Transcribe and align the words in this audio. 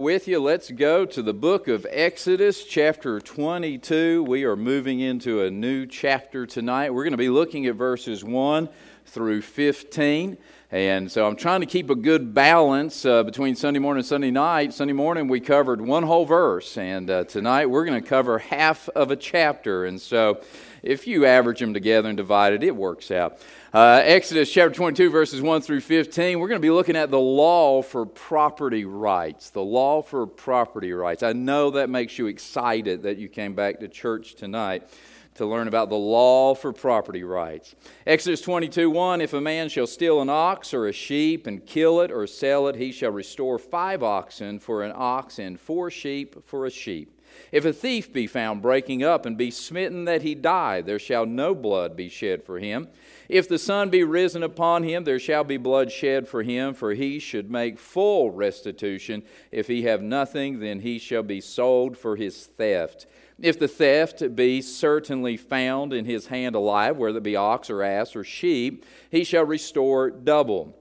with 0.00 0.26
you, 0.26 0.40
let's 0.40 0.70
go 0.70 1.04
to 1.04 1.20
the 1.20 1.34
book 1.34 1.68
of 1.68 1.86
Exodus, 1.90 2.64
chapter 2.64 3.20
22. 3.20 4.24
We 4.24 4.44
are 4.44 4.56
moving 4.56 5.00
into 5.00 5.42
a 5.42 5.50
new 5.50 5.84
chapter 5.84 6.46
tonight. 6.46 6.94
We're 6.94 7.04
going 7.04 7.12
to 7.12 7.18
be 7.18 7.28
looking 7.28 7.66
at 7.66 7.74
verses 7.74 8.24
1 8.24 8.70
through 9.04 9.42
15. 9.42 10.38
And 10.70 11.12
so 11.12 11.26
I'm 11.26 11.36
trying 11.36 11.60
to 11.60 11.66
keep 11.66 11.90
a 11.90 11.94
good 11.94 12.32
balance 12.32 13.04
uh, 13.04 13.24
between 13.24 13.54
Sunday 13.54 13.78
morning 13.78 13.98
and 13.98 14.06
Sunday 14.06 14.30
night. 14.30 14.72
Sunday 14.72 14.94
morning, 14.94 15.28
we 15.28 15.38
covered 15.38 15.82
one 15.82 16.04
whole 16.04 16.24
verse, 16.24 16.78
and 16.78 17.10
uh, 17.10 17.24
tonight 17.24 17.66
we're 17.66 17.84
going 17.84 18.02
to 18.02 18.08
cover 18.08 18.38
half 18.38 18.88
of 18.90 19.10
a 19.10 19.16
chapter. 19.16 19.84
And 19.84 20.00
so 20.00 20.40
if 20.82 21.06
you 21.06 21.26
average 21.26 21.60
them 21.60 21.74
together 21.74 22.08
and 22.08 22.16
divide 22.16 22.52
it, 22.52 22.62
it 22.62 22.74
works 22.74 23.10
out. 23.10 23.38
Uh, 23.72 24.00
Exodus 24.04 24.50
chapter 24.50 24.74
22, 24.74 25.10
verses 25.10 25.40
1 25.40 25.60
through 25.62 25.80
15, 25.80 26.38
we're 26.38 26.48
going 26.48 26.60
to 26.60 26.66
be 26.66 26.70
looking 26.70 26.96
at 26.96 27.10
the 27.10 27.20
law 27.20 27.82
for 27.82 28.04
property 28.04 28.84
rights. 28.84 29.50
The 29.50 29.62
law 29.62 30.02
for 30.02 30.26
property 30.26 30.92
rights. 30.92 31.22
I 31.22 31.32
know 31.32 31.70
that 31.72 31.88
makes 31.88 32.18
you 32.18 32.26
excited 32.26 33.02
that 33.02 33.18
you 33.18 33.28
came 33.28 33.54
back 33.54 33.80
to 33.80 33.88
church 33.88 34.34
tonight 34.34 34.88
to 35.34 35.46
learn 35.46 35.68
about 35.68 35.88
the 35.88 35.96
law 35.96 36.54
for 36.54 36.72
property 36.72 37.22
rights. 37.22 37.74
Exodus 38.06 38.40
22 38.40 38.90
1 38.90 39.20
If 39.20 39.32
a 39.32 39.40
man 39.40 39.68
shall 39.68 39.86
steal 39.86 40.20
an 40.20 40.28
ox 40.28 40.74
or 40.74 40.86
a 40.86 40.92
sheep 40.92 41.46
and 41.46 41.64
kill 41.64 42.00
it 42.00 42.10
or 42.10 42.26
sell 42.26 42.68
it, 42.68 42.76
he 42.76 42.92
shall 42.92 43.10
restore 43.10 43.58
five 43.58 44.02
oxen 44.02 44.58
for 44.58 44.82
an 44.82 44.92
ox 44.94 45.38
and 45.38 45.58
four 45.58 45.90
sheep 45.90 46.44
for 46.44 46.66
a 46.66 46.70
sheep. 46.70 47.19
If 47.52 47.64
a 47.64 47.72
thief 47.72 48.12
be 48.12 48.26
found 48.26 48.62
breaking 48.62 49.02
up 49.02 49.26
and 49.26 49.36
be 49.36 49.50
smitten 49.50 50.04
that 50.04 50.22
he 50.22 50.34
die, 50.34 50.80
there 50.80 50.98
shall 50.98 51.26
no 51.26 51.54
blood 51.54 51.96
be 51.96 52.08
shed 52.08 52.44
for 52.44 52.58
him. 52.58 52.88
If 53.28 53.48
the 53.48 53.58
sun 53.58 53.90
be 53.90 54.04
risen 54.04 54.42
upon 54.42 54.82
him, 54.82 55.04
there 55.04 55.18
shall 55.18 55.44
be 55.44 55.56
blood 55.56 55.92
shed 55.92 56.26
for 56.26 56.42
him, 56.42 56.74
for 56.74 56.94
he 56.94 57.18
should 57.18 57.50
make 57.50 57.78
full 57.78 58.30
restitution. 58.30 59.22
If 59.50 59.68
he 59.68 59.82
have 59.82 60.02
nothing, 60.02 60.60
then 60.60 60.80
he 60.80 60.98
shall 60.98 61.22
be 61.22 61.40
sold 61.40 61.96
for 61.96 62.16
his 62.16 62.46
theft. 62.46 63.06
If 63.40 63.58
the 63.58 63.68
theft 63.68 64.34
be 64.36 64.60
certainly 64.60 65.36
found 65.36 65.92
in 65.92 66.04
his 66.04 66.26
hand 66.26 66.54
alive, 66.54 66.96
whether 66.98 67.18
it 67.18 67.22
be 67.22 67.36
ox 67.36 67.70
or 67.70 67.82
ass 67.82 68.14
or 68.14 68.24
sheep, 68.24 68.84
he 69.10 69.24
shall 69.24 69.44
restore 69.44 70.10
double. 70.10 70.76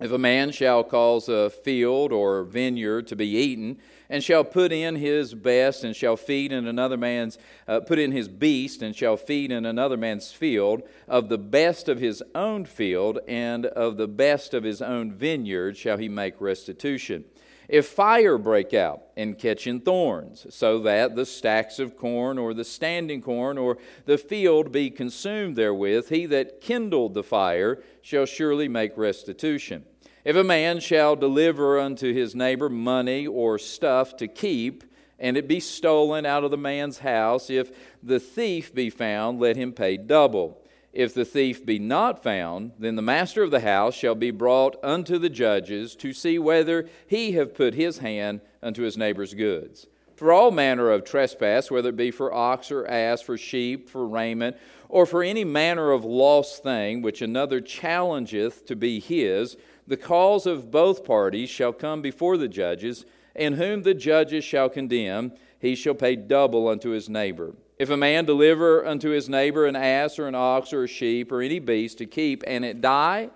If 0.00 0.12
a 0.12 0.18
man 0.18 0.50
shall 0.50 0.82
cause 0.82 1.28
a 1.28 1.50
field 1.50 2.10
or 2.10 2.42
vineyard 2.42 3.06
to 3.08 3.16
be 3.16 3.26
eaten, 3.26 3.78
and 4.08 4.24
shall 4.24 4.44
put 4.44 4.72
in 4.72 4.96
his 4.96 5.34
best, 5.34 5.84
and 5.84 5.94
shall 5.94 6.16
feed 6.16 6.52
in 6.52 6.66
another 6.66 6.96
man's, 6.96 7.36
uh, 7.68 7.80
put 7.80 7.98
in 7.98 8.10
his 8.10 8.26
beast, 8.26 8.80
and 8.80 8.96
shall 8.96 9.18
feed 9.18 9.52
in 9.52 9.66
another 9.66 9.98
man's 9.98 10.32
field, 10.32 10.82
of 11.06 11.28
the 11.28 11.38
best 11.38 11.86
of 11.86 12.00
his 12.00 12.22
own 12.34 12.64
field, 12.64 13.18
and 13.28 13.66
of 13.66 13.98
the 13.98 14.08
best 14.08 14.54
of 14.54 14.64
his 14.64 14.80
own 14.80 15.12
vineyard 15.12 15.76
shall 15.76 15.98
he 15.98 16.08
make 16.08 16.40
restitution. 16.40 17.24
If 17.70 17.86
fire 17.86 18.36
break 18.36 18.74
out 18.74 19.02
and 19.16 19.38
catch 19.38 19.68
in 19.68 19.80
thorns, 19.80 20.44
so 20.50 20.80
that 20.80 21.14
the 21.14 21.24
stacks 21.24 21.78
of 21.78 21.96
corn 21.96 22.36
or 22.36 22.52
the 22.52 22.64
standing 22.64 23.22
corn 23.22 23.56
or 23.58 23.78
the 24.06 24.18
field 24.18 24.72
be 24.72 24.90
consumed 24.90 25.54
therewith, 25.54 26.08
he 26.08 26.26
that 26.26 26.60
kindled 26.60 27.14
the 27.14 27.22
fire 27.22 27.80
shall 28.02 28.26
surely 28.26 28.66
make 28.66 28.98
restitution. 28.98 29.84
If 30.24 30.34
a 30.34 30.42
man 30.42 30.80
shall 30.80 31.14
deliver 31.14 31.78
unto 31.78 32.12
his 32.12 32.34
neighbor 32.34 32.68
money 32.68 33.24
or 33.24 33.56
stuff 33.56 34.16
to 34.16 34.26
keep, 34.26 34.82
and 35.20 35.36
it 35.36 35.46
be 35.46 35.60
stolen 35.60 36.26
out 36.26 36.42
of 36.42 36.50
the 36.50 36.56
man's 36.56 36.98
house, 36.98 37.50
if 37.50 37.70
the 38.02 38.18
thief 38.18 38.74
be 38.74 38.90
found, 38.90 39.38
let 39.38 39.54
him 39.54 39.72
pay 39.72 39.96
double. 39.96 40.59
If 40.92 41.14
the 41.14 41.24
thief 41.24 41.64
be 41.64 41.78
not 41.78 42.22
found, 42.22 42.72
then 42.78 42.96
the 42.96 43.02
master 43.02 43.42
of 43.42 43.52
the 43.52 43.60
house 43.60 43.94
shall 43.94 44.16
be 44.16 44.32
brought 44.32 44.76
unto 44.82 45.18
the 45.18 45.28
judges 45.28 45.94
to 45.96 46.12
see 46.12 46.38
whether 46.38 46.88
he 47.06 47.32
have 47.32 47.54
put 47.54 47.74
his 47.74 47.98
hand 47.98 48.40
unto 48.62 48.82
his 48.82 48.98
neighbor's 48.98 49.34
goods. 49.34 49.86
For 50.16 50.32
all 50.32 50.50
manner 50.50 50.90
of 50.90 51.04
trespass, 51.04 51.70
whether 51.70 51.90
it 51.90 51.96
be 51.96 52.10
for 52.10 52.34
ox 52.34 52.70
or 52.70 52.86
ass, 52.86 53.22
for 53.22 53.38
sheep, 53.38 53.88
for 53.88 54.06
raiment, 54.06 54.56
or 54.88 55.06
for 55.06 55.22
any 55.22 55.44
manner 55.44 55.92
of 55.92 56.04
lost 56.04 56.62
thing 56.62 57.00
which 57.00 57.22
another 57.22 57.60
challengeth 57.60 58.66
to 58.66 58.76
be 58.76 59.00
his, 59.00 59.56
the 59.86 59.96
cause 59.96 60.44
of 60.44 60.70
both 60.70 61.04
parties 61.04 61.48
shall 61.48 61.72
come 61.72 62.02
before 62.02 62.36
the 62.36 62.48
judges, 62.48 63.06
and 63.34 63.54
whom 63.54 63.82
the 63.82 63.94
judges 63.94 64.44
shall 64.44 64.68
condemn, 64.68 65.32
he 65.58 65.74
shall 65.74 65.94
pay 65.94 66.16
double 66.16 66.68
unto 66.68 66.90
his 66.90 67.08
neighbor. 67.08 67.54
If 67.80 67.88
a 67.88 67.96
man 67.96 68.26
deliver 68.26 68.86
unto 68.86 69.08
his 69.08 69.30
neighbor 69.30 69.64
an 69.64 69.74
ass 69.74 70.18
or 70.18 70.28
an 70.28 70.34
ox 70.34 70.74
or 70.74 70.84
a 70.84 70.86
sheep 70.86 71.32
or 71.32 71.40
any 71.40 71.60
beast 71.60 71.96
to 71.96 72.04
keep, 72.04 72.44
and 72.46 72.62
it 72.62 72.82
die, 72.82 73.30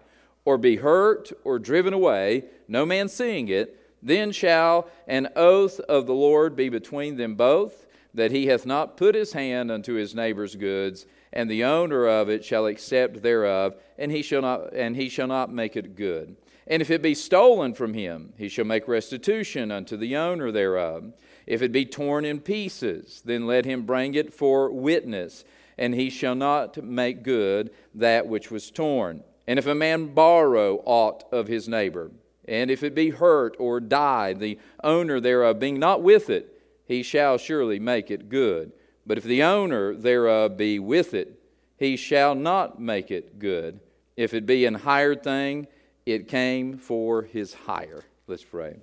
or 0.44 0.58
be 0.58 0.76
hurt, 0.76 1.32
or 1.44 1.58
driven 1.58 1.94
away, 1.94 2.44
no 2.68 2.84
man 2.84 3.08
seeing 3.08 3.48
it, 3.48 3.80
then 4.02 4.32
shall 4.32 4.86
an 5.08 5.30
oath 5.34 5.80
of 5.80 6.04
the 6.04 6.12
Lord 6.12 6.56
be 6.56 6.68
between 6.68 7.16
them 7.16 7.36
both, 7.36 7.86
that 8.12 8.32
he 8.32 8.48
hath 8.48 8.66
not 8.66 8.98
put 8.98 9.14
his 9.14 9.32
hand 9.32 9.70
unto 9.70 9.94
his 9.94 10.14
neighbor's 10.14 10.56
goods, 10.56 11.06
and 11.32 11.50
the 11.50 11.64
owner 11.64 12.06
of 12.06 12.28
it 12.28 12.44
shall 12.44 12.66
accept 12.66 13.22
thereof, 13.22 13.74
and 13.96 14.12
he 14.12 14.20
shall 14.20 14.42
not, 14.42 14.74
and 14.74 14.94
he 14.94 15.08
shall 15.08 15.26
not 15.26 15.50
make 15.50 15.74
it 15.74 15.96
good. 15.96 16.36
And 16.66 16.82
if 16.82 16.90
it 16.90 17.00
be 17.00 17.14
stolen 17.14 17.72
from 17.72 17.94
him, 17.94 18.34
he 18.36 18.50
shall 18.50 18.66
make 18.66 18.88
restitution 18.88 19.70
unto 19.70 19.96
the 19.96 20.16
owner 20.16 20.52
thereof. 20.52 21.14
If 21.46 21.62
it 21.62 21.72
be 21.72 21.84
torn 21.84 22.24
in 22.24 22.40
pieces, 22.40 23.22
then 23.24 23.46
let 23.46 23.64
him 23.64 23.82
bring 23.82 24.14
it 24.14 24.32
for 24.32 24.70
witness, 24.70 25.44
and 25.76 25.94
he 25.94 26.10
shall 26.10 26.34
not 26.34 26.82
make 26.82 27.22
good 27.22 27.70
that 27.94 28.26
which 28.26 28.50
was 28.50 28.70
torn. 28.70 29.22
And 29.46 29.58
if 29.58 29.66
a 29.66 29.74
man 29.74 30.14
borrow 30.14 30.82
aught 30.84 31.24
of 31.32 31.48
his 31.48 31.68
neighbor, 31.68 32.10
and 32.46 32.70
if 32.70 32.82
it 32.82 32.94
be 32.94 33.10
hurt 33.10 33.56
or 33.58 33.80
die, 33.80 34.32
the 34.32 34.58
owner 34.82 35.20
thereof 35.20 35.58
being 35.58 35.78
not 35.78 36.02
with 36.02 36.30
it, 36.30 36.50
he 36.86 37.02
shall 37.02 37.38
surely 37.38 37.78
make 37.78 38.10
it 38.10 38.28
good. 38.28 38.72
But 39.06 39.18
if 39.18 39.24
the 39.24 39.42
owner 39.42 39.94
thereof 39.94 40.56
be 40.56 40.78
with 40.78 41.14
it, 41.14 41.38
he 41.78 41.96
shall 41.96 42.34
not 42.34 42.80
make 42.80 43.10
it 43.10 43.38
good. 43.38 43.80
If 44.16 44.32
it 44.32 44.46
be 44.46 44.64
an 44.64 44.74
hired 44.74 45.22
thing, 45.22 45.66
it 46.06 46.28
came 46.28 46.78
for 46.78 47.22
his 47.22 47.54
hire. 47.54 48.04
Let's 48.26 48.44
pray. 48.44 48.76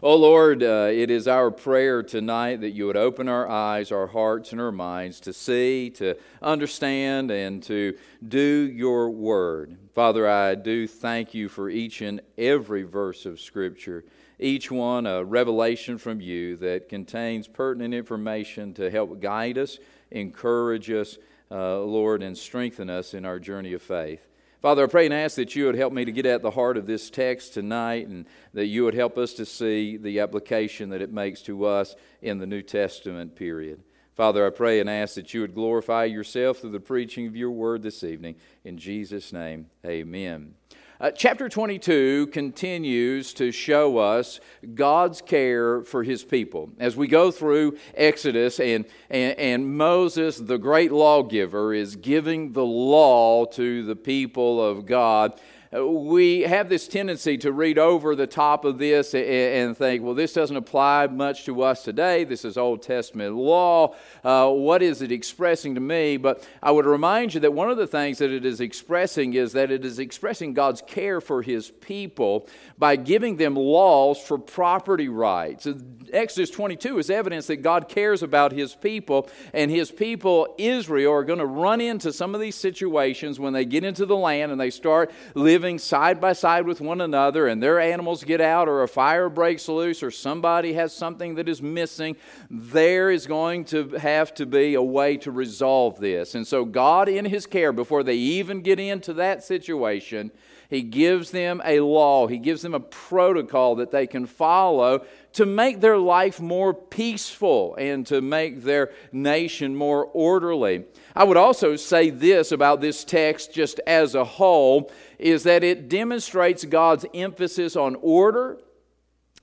Oh 0.00 0.14
Lord, 0.14 0.62
uh, 0.62 0.90
it 0.92 1.10
is 1.10 1.26
our 1.26 1.50
prayer 1.50 2.04
tonight 2.04 2.60
that 2.60 2.70
you 2.70 2.86
would 2.86 2.96
open 2.96 3.28
our 3.28 3.48
eyes, 3.48 3.90
our 3.90 4.06
hearts, 4.06 4.52
and 4.52 4.60
our 4.60 4.70
minds 4.70 5.18
to 5.22 5.32
see, 5.32 5.90
to 5.96 6.14
understand, 6.40 7.32
and 7.32 7.60
to 7.64 7.98
do 8.28 8.38
your 8.38 9.10
word. 9.10 9.76
Father, 9.96 10.28
I 10.28 10.54
do 10.54 10.86
thank 10.86 11.34
you 11.34 11.48
for 11.48 11.68
each 11.68 12.00
and 12.00 12.20
every 12.36 12.84
verse 12.84 13.26
of 13.26 13.40
Scripture, 13.40 14.04
each 14.38 14.70
one 14.70 15.04
a 15.04 15.24
revelation 15.24 15.98
from 15.98 16.20
you 16.20 16.56
that 16.58 16.88
contains 16.88 17.48
pertinent 17.48 17.92
information 17.92 18.74
to 18.74 18.92
help 18.92 19.18
guide 19.18 19.58
us, 19.58 19.80
encourage 20.12 20.92
us, 20.92 21.18
uh, 21.50 21.80
Lord, 21.80 22.22
and 22.22 22.38
strengthen 22.38 22.88
us 22.88 23.14
in 23.14 23.24
our 23.24 23.40
journey 23.40 23.72
of 23.72 23.82
faith. 23.82 24.28
Father, 24.60 24.82
I 24.82 24.88
pray 24.88 25.04
and 25.04 25.14
ask 25.14 25.36
that 25.36 25.54
you 25.54 25.66
would 25.66 25.76
help 25.76 25.92
me 25.92 26.04
to 26.04 26.10
get 26.10 26.26
at 26.26 26.42
the 26.42 26.50
heart 26.50 26.76
of 26.76 26.86
this 26.86 27.10
text 27.10 27.54
tonight 27.54 28.08
and 28.08 28.26
that 28.54 28.66
you 28.66 28.84
would 28.84 28.94
help 28.94 29.16
us 29.16 29.32
to 29.34 29.46
see 29.46 29.96
the 29.96 30.18
application 30.18 30.90
that 30.90 31.00
it 31.00 31.12
makes 31.12 31.42
to 31.42 31.64
us 31.64 31.94
in 32.22 32.38
the 32.38 32.46
New 32.46 32.62
Testament 32.62 33.36
period. 33.36 33.84
Father, 34.16 34.44
I 34.44 34.50
pray 34.50 34.80
and 34.80 34.90
ask 34.90 35.14
that 35.14 35.32
you 35.32 35.42
would 35.42 35.54
glorify 35.54 36.06
yourself 36.06 36.58
through 36.58 36.72
the 36.72 36.80
preaching 36.80 37.28
of 37.28 37.36
your 37.36 37.52
word 37.52 37.84
this 37.84 38.02
evening. 38.02 38.34
In 38.64 38.78
Jesus' 38.78 39.32
name, 39.32 39.66
amen. 39.86 40.54
Uh, 41.00 41.12
chapter 41.12 41.48
22 41.48 42.26
continues 42.32 43.32
to 43.32 43.52
show 43.52 43.98
us 43.98 44.40
God's 44.74 45.22
care 45.22 45.82
for 45.82 46.02
his 46.02 46.24
people. 46.24 46.70
As 46.80 46.96
we 46.96 47.06
go 47.06 47.30
through 47.30 47.78
Exodus, 47.94 48.58
and, 48.58 48.84
and, 49.08 49.38
and 49.38 49.76
Moses, 49.78 50.38
the 50.38 50.58
great 50.58 50.90
lawgiver, 50.90 51.72
is 51.72 51.94
giving 51.94 52.50
the 52.50 52.64
law 52.64 53.44
to 53.44 53.84
the 53.84 53.94
people 53.94 54.60
of 54.60 54.86
God 54.86 55.40
we 55.70 56.40
have 56.42 56.70
this 56.70 56.88
tendency 56.88 57.36
to 57.38 57.52
read 57.52 57.78
over 57.78 58.16
the 58.16 58.26
top 58.26 58.64
of 58.64 58.78
this 58.78 59.14
and 59.14 59.76
think, 59.76 60.02
well, 60.02 60.14
this 60.14 60.32
doesn't 60.32 60.56
apply 60.56 61.06
much 61.08 61.44
to 61.44 61.62
us 61.62 61.84
today. 61.84 62.24
This 62.24 62.44
is 62.44 62.56
Old 62.56 62.82
Testament 62.82 63.34
law. 63.34 63.94
Uh, 64.24 64.48
what 64.50 64.82
is 64.82 65.02
it 65.02 65.12
expressing 65.12 65.74
to 65.74 65.80
me? 65.80 66.16
But 66.16 66.48
I 66.62 66.70
would 66.70 66.86
remind 66.86 67.34
you 67.34 67.40
that 67.40 67.52
one 67.52 67.70
of 67.70 67.76
the 67.76 67.86
things 67.86 68.16
that 68.18 68.30
it 68.30 68.46
is 68.46 68.62
expressing 68.62 69.34
is 69.34 69.52
that 69.52 69.70
it 69.70 69.84
is 69.84 69.98
expressing 69.98 70.54
God's 70.54 70.82
care 70.86 71.20
for 71.20 71.42
his 71.42 71.70
people 71.70 72.48
by 72.78 72.96
giving 72.96 73.36
them 73.36 73.54
laws 73.54 74.18
for 74.18 74.38
property 74.38 75.08
rights. 75.08 75.68
Exodus 76.12 76.48
22 76.48 76.98
is 76.98 77.10
evidence 77.10 77.46
that 77.48 77.56
God 77.56 77.90
cares 77.90 78.22
about 78.22 78.52
his 78.52 78.74
people, 78.74 79.28
and 79.52 79.70
his 79.70 79.90
people, 79.90 80.54
Israel, 80.56 81.12
are 81.12 81.24
going 81.24 81.40
to 81.40 81.46
run 81.46 81.82
into 81.82 82.10
some 82.10 82.34
of 82.34 82.40
these 82.40 82.56
situations 82.56 83.38
when 83.38 83.52
they 83.52 83.66
get 83.66 83.84
into 83.84 84.06
the 84.06 84.16
land 84.16 84.50
and 84.50 84.58
they 84.58 84.70
start 84.70 85.10
living 85.34 85.57
living 85.58 85.76
side 85.76 86.20
by 86.20 86.32
side 86.32 86.64
with 86.64 86.80
one 86.80 87.00
another 87.00 87.48
and 87.48 87.60
their 87.60 87.80
animals 87.80 88.22
get 88.22 88.40
out 88.40 88.68
or 88.68 88.84
a 88.84 88.86
fire 88.86 89.28
breaks 89.28 89.68
loose 89.68 90.04
or 90.04 90.10
somebody 90.12 90.74
has 90.74 90.92
something 90.92 91.34
that 91.34 91.48
is 91.48 91.60
missing, 91.60 92.14
there 92.48 93.10
is 93.10 93.26
going 93.26 93.64
to 93.64 93.88
have 93.96 94.32
to 94.32 94.46
be 94.46 94.74
a 94.74 94.82
way 94.82 95.16
to 95.16 95.32
resolve 95.32 95.98
this. 95.98 96.36
And 96.36 96.46
so, 96.46 96.64
God, 96.64 97.08
in 97.08 97.24
His 97.24 97.44
care, 97.44 97.72
before 97.72 98.04
they 98.04 98.14
even 98.14 98.60
get 98.60 98.78
into 98.78 99.12
that 99.14 99.42
situation, 99.42 100.30
He 100.70 100.82
gives 100.82 101.32
them 101.32 101.60
a 101.64 101.80
law, 101.80 102.28
He 102.28 102.38
gives 102.38 102.62
them 102.62 102.74
a 102.74 102.78
protocol 102.78 103.74
that 103.74 103.90
they 103.90 104.06
can 104.06 104.26
follow 104.26 105.04
to 105.32 105.44
make 105.44 105.80
their 105.80 105.98
life 105.98 106.40
more 106.40 106.72
peaceful 106.72 107.74
and 107.76 108.06
to 108.06 108.20
make 108.20 108.62
their 108.62 108.90
nation 109.12 109.74
more 109.74 110.04
orderly. 110.12 110.84
I 111.14 111.24
would 111.24 111.36
also 111.36 111.76
say 111.76 112.10
this 112.10 112.52
about 112.52 112.80
this 112.80 113.04
text, 113.04 113.52
just 113.52 113.80
as 113.86 114.14
a 114.14 114.24
whole, 114.24 114.90
is 115.18 115.42
that 115.42 115.64
it 115.64 115.88
demonstrates 115.88 116.64
God's 116.64 117.04
emphasis 117.12 117.76
on 117.76 117.96
order 118.00 118.58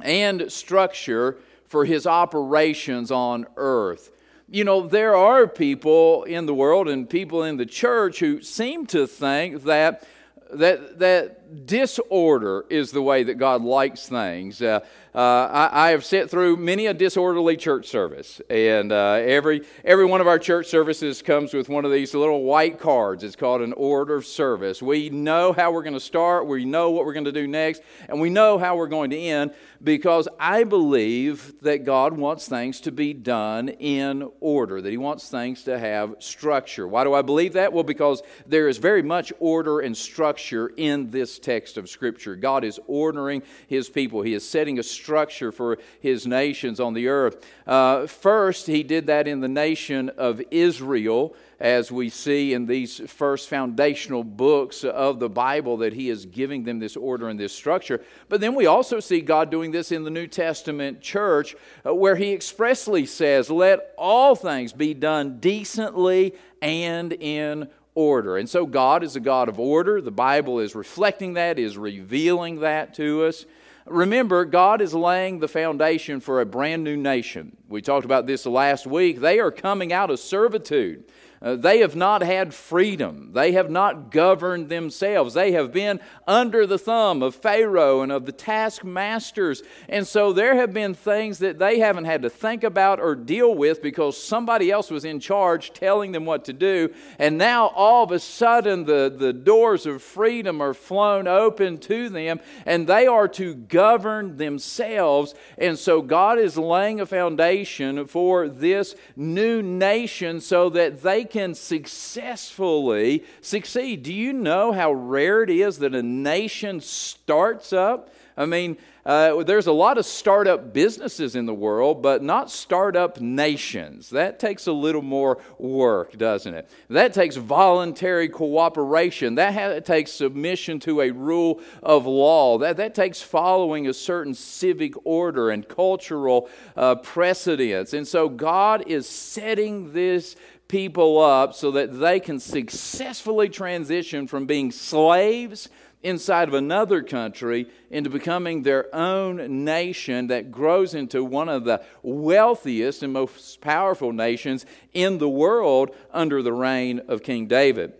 and 0.01 0.51
structure 0.51 1.37
for 1.65 1.85
His 1.85 2.07
operations 2.07 3.11
on 3.11 3.45
earth. 3.57 4.11
You 4.47 4.63
know, 4.63 4.87
there 4.87 5.15
are 5.15 5.47
people 5.47 6.23
in 6.23 6.45
the 6.45 6.53
world 6.53 6.87
and 6.87 7.09
people 7.09 7.43
in 7.43 7.57
the 7.57 7.65
church 7.65 8.19
who 8.19 8.41
seem 8.41 8.85
to 8.87 9.07
think 9.07 9.63
that 9.63 10.07
that 10.53 10.99
that 10.99 11.44
disorder 11.55 12.65
is 12.69 12.91
the 12.91 13.01
way 13.01 13.23
that 13.23 13.35
God 13.35 13.61
likes 13.61 14.07
things. 14.07 14.61
Uh, 14.61 14.81
uh, 15.13 15.69
I, 15.71 15.87
I, 15.87 15.89
have 15.91 16.03
sat 16.03 16.29
through 16.29 16.57
many 16.57 16.87
a 16.87 16.93
disorderly 16.93 17.55
church 17.55 17.87
service, 17.87 18.41
and 18.49 18.91
uh, 18.91 19.21
every 19.23 19.61
every 19.85 20.05
one 20.05 20.19
of 20.19 20.27
our 20.27 20.37
church 20.37 20.67
services 20.67 21.21
comes 21.21 21.53
with 21.53 21.69
one 21.69 21.85
of 21.85 21.91
these 21.91 22.13
little 22.13 22.43
white 22.43 22.79
cards. 22.79 23.23
It's 23.23 23.37
called 23.37 23.61
an 23.61 23.71
order 23.73 24.15
of 24.15 24.25
service. 24.25 24.81
We 24.81 25.09
know 25.09 25.53
how 25.53 25.71
we're 25.71 25.83
going 25.83 25.93
to 25.93 26.01
start, 26.01 26.47
we 26.47 26.65
know 26.65 26.91
what 26.91 27.05
we're 27.05 27.13
going 27.13 27.25
to 27.25 27.31
do 27.31 27.47
next, 27.47 27.81
and 28.09 28.19
we 28.19 28.29
know 28.29 28.57
how 28.57 28.75
we're 28.75 28.87
going 28.87 29.11
to 29.11 29.17
end 29.17 29.53
because 29.85 30.27
I 30.39 30.63
believe 30.63 31.61
that 31.61 31.85
God 31.85 32.17
wants 32.17 32.47
things 32.47 32.81
to 32.81 32.91
be 32.91 33.13
done 33.13 33.69
in 33.69 34.29
order, 34.41 34.81
that 34.81 34.89
He 34.89 34.97
wants 34.97 35.29
things 35.29 35.63
to 35.65 35.77
have 35.77 36.15
structure. 36.17 36.87
Why 36.87 37.03
do 37.03 37.13
I 37.13 37.21
believe 37.21 37.53
that? 37.53 37.71
Well, 37.71 37.83
because 37.83 38.23
there 38.47 38.67
is 38.67 38.79
very 38.79 39.03
much 39.03 39.31
order 39.39 39.79
and 39.79 39.95
structure 39.95 40.71
in 40.75 41.11
this 41.11 41.37
text 41.37 41.77
of 41.77 41.87
Scripture. 41.87 42.35
God 42.35 42.63
is 42.63 42.79
ordering 42.87 43.43
His 43.67 43.87
people, 43.87 44.23
He 44.23 44.33
is 44.33 44.47
setting 44.47 44.79
a 44.79 44.83
structure 44.83 45.51
for 45.51 45.77
His 46.01 46.25
nations 46.25 46.79
on 46.79 46.95
the 46.95 47.07
earth. 47.07 47.45
Uh, 47.67 48.07
first, 48.07 48.65
He 48.65 48.81
did 48.81 49.05
that 49.05 49.27
in 49.27 49.39
the 49.39 49.47
nation 49.47 50.09
of 50.09 50.41
Israel 50.49 51.35
as 51.59 51.91
we 51.91 52.09
see 52.09 52.53
in 52.53 52.65
these 52.65 52.99
first 53.09 53.49
foundational 53.49 54.23
books 54.23 54.83
of 54.83 55.19
the 55.19 55.29
Bible 55.29 55.77
that 55.77 55.93
He 55.93 56.09
is 56.09 56.25
giving 56.25 56.63
them 56.63 56.79
this 56.79 56.97
order 56.97 57.29
and 57.29 57.39
this 57.39 57.53
structure. 57.53 58.03
But 58.29 58.41
then 58.41 58.55
we 58.55 58.65
also 58.65 58.99
see 58.99 59.21
God 59.21 59.49
doing 59.49 59.71
this 59.71 59.91
in 59.91 60.03
the 60.03 60.09
New 60.09 60.27
Testament 60.27 61.01
church, 61.01 61.55
uh, 61.85 61.93
where 61.93 62.15
He 62.15 62.33
expressly 62.33 63.05
says, 63.05 63.49
Let 63.49 63.93
all 63.97 64.35
things 64.35 64.73
be 64.73 64.93
done 64.93 65.39
decently 65.39 66.35
and 66.61 67.13
in 67.13 67.69
order. 67.95 68.37
And 68.37 68.49
so 68.49 68.65
God 68.65 69.03
is 69.03 69.15
a 69.15 69.21
God 69.21 69.47
of 69.47 69.59
order. 69.59 70.01
The 70.01 70.11
Bible 70.11 70.59
is 70.59 70.75
reflecting 70.75 71.35
that, 71.35 71.57
is 71.57 71.77
revealing 71.77 72.59
that 72.59 72.93
to 72.95 73.25
us. 73.25 73.45
Remember, 73.85 74.45
God 74.45 74.81
is 74.81 74.95
laying 74.95 75.39
the 75.39 75.47
foundation 75.47 76.19
for 76.19 76.41
a 76.41 76.45
brand 76.45 76.83
new 76.83 76.97
nation. 76.97 77.55
We 77.69 77.81
talked 77.81 78.05
about 78.05 78.25
this 78.25 78.45
last 78.45 78.87
week. 78.87 79.19
They 79.19 79.39
are 79.39 79.51
coming 79.51 79.93
out 79.93 80.09
of 80.09 80.19
servitude. 80.19 81.03
Uh, 81.45 81.55
they 81.55 81.79
have 81.79 81.95
not 81.95 82.23
had 82.23 82.55
freedom. 82.55 83.31
They 83.33 83.51
have 83.51 83.69
not 83.69 84.09
governed 84.09 84.69
themselves. 84.69 85.35
They 85.35 85.51
have 85.51 85.71
been 85.71 85.99
under 86.27 86.65
the 86.65 86.79
thumb 86.79 87.21
of 87.21 87.35
Pharaoh 87.35 88.01
and 88.01 88.11
of 88.11 88.25
the 88.25 88.31
taskmasters. 88.31 89.61
And 89.87 90.07
so 90.07 90.33
there 90.33 90.55
have 90.55 90.73
been 90.73 90.95
things 90.95 91.37
that 91.39 91.59
they 91.59 91.77
haven't 91.77 92.05
had 92.05 92.23
to 92.23 92.31
think 92.31 92.63
about 92.63 92.99
or 92.99 93.13
deal 93.13 93.53
with 93.53 93.83
because 93.83 94.21
somebody 94.21 94.71
else 94.71 94.89
was 94.89 95.05
in 95.05 95.19
charge 95.19 95.71
telling 95.73 96.13
them 96.13 96.25
what 96.25 96.45
to 96.45 96.53
do. 96.53 96.91
And 97.19 97.37
now 97.37 97.67
all 97.67 98.03
of 98.03 98.11
a 98.11 98.19
sudden 98.19 98.85
the, 98.85 99.13
the 99.15 99.33
doors 99.33 99.85
of 99.85 100.01
freedom 100.01 100.61
are 100.61 100.73
flown 100.73 101.27
open 101.27 101.77
to 101.79 102.09
them 102.09 102.39
and 102.65 102.87
they 102.87 103.05
are 103.05 103.27
to 103.27 103.53
govern 103.75 104.37
themselves. 104.37 105.35
And 105.57 105.77
so 105.77 106.01
God 106.01 106.39
is 106.39 106.57
laying 106.57 107.01
a 107.01 107.05
foundation 107.05 108.07
for 108.07 108.47
this 108.47 108.95
new 109.17 109.61
nation 109.61 110.39
so 110.39 110.69
that 110.69 111.01
they 111.01 111.25
can 111.25 111.53
successfully 111.53 113.25
succeed. 113.41 114.03
Do 114.03 114.13
you 114.13 114.31
know 114.31 114.71
how 114.71 114.93
rare 114.93 115.43
it 115.43 115.49
is 115.49 115.79
that 115.79 115.93
a 115.93 116.01
nation 116.01 116.79
starts 116.79 117.73
up? 117.73 118.09
I 118.37 118.45
mean, 118.45 118.77
uh, 119.05 119.43
there's 119.43 119.67
a 119.67 119.71
lot 119.71 119.97
of 119.97 120.05
startup 120.05 120.73
businesses 120.73 121.35
in 121.35 121.45
the 121.45 121.53
world, 121.53 122.01
but 122.01 122.23
not 122.23 122.49
startup 122.49 123.21
nations. 123.21 124.09
That 124.09 124.39
takes 124.39 124.65
a 124.65 124.71
little 124.71 125.03
more 125.03 125.37
work, 125.59 126.17
doesn't 126.17 126.53
it? 126.53 126.69
That 126.89 127.13
takes 127.13 127.35
voluntary 127.35 128.27
cooperation. 128.27 129.35
That 129.35 129.53
ha- 129.53 129.79
takes 129.79 130.11
submission 130.11 130.79
to 130.81 131.01
a 131.01 131.11
rule 131.11 131.61
of 131.83 132.05
law. 132.05 132.57
That, 132.57 132.77
that 132.77 132.95
takes 132.95 133.21
following 133.21 133.87
a 133.87 133.93
certain 133.93 134.33
civic 134.33 134.93
order 135.05 135.51
and 135.51 135.67
cultural 135.67 136.49
uh, 136.75 136.95
precedents. 136.95 137.93
And 137.93 138.07
so 138.07 138.27
God 138.27 138.85
is 138.87 139.07
setting 139.07 139.93
this 139.93 140.35
people 140.67 141.19
up 141.19 141.53
so 141.53 141.71
that 141.71 141.99
they 141.99 142.19
can 142.19 142.39
successfully 142.39 143.49
transition 143.49 144.27
from 144.27 144.45
being 144.45 144.71
slaves 144.71 145.69
inside 146.05 146.47
of 146.47 146.53
another 146.53 147.01
country 147.01 147.67
into 147.89 148.09
becoming 148.09 148.61
their 148.61 148.93
own 148.95 149.65
nation 149.65 150.27
that 150.27 150.51
grows 150.51 150.93
into 150.93 151.23
one 151.23 151.49
of 151.49 151.65
the 151.65 151.83
wealthiest 152.03 153.01
and 153.01 153.11
most 153.11 153.59
powerful 153.59 154.13
nations 154.13 154.65
in 154.93 155.17
the 155.17 155.29
world 155.29 155.95
under 156.11 156.43
the 156.43 156.53
reign 156.53 157.01
of 157.07 157.23
King 157.23 157.47
David. 157.47 157.93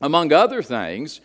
Among 0.00 0.32
other 0.32 0.62
things, 0.62 1.20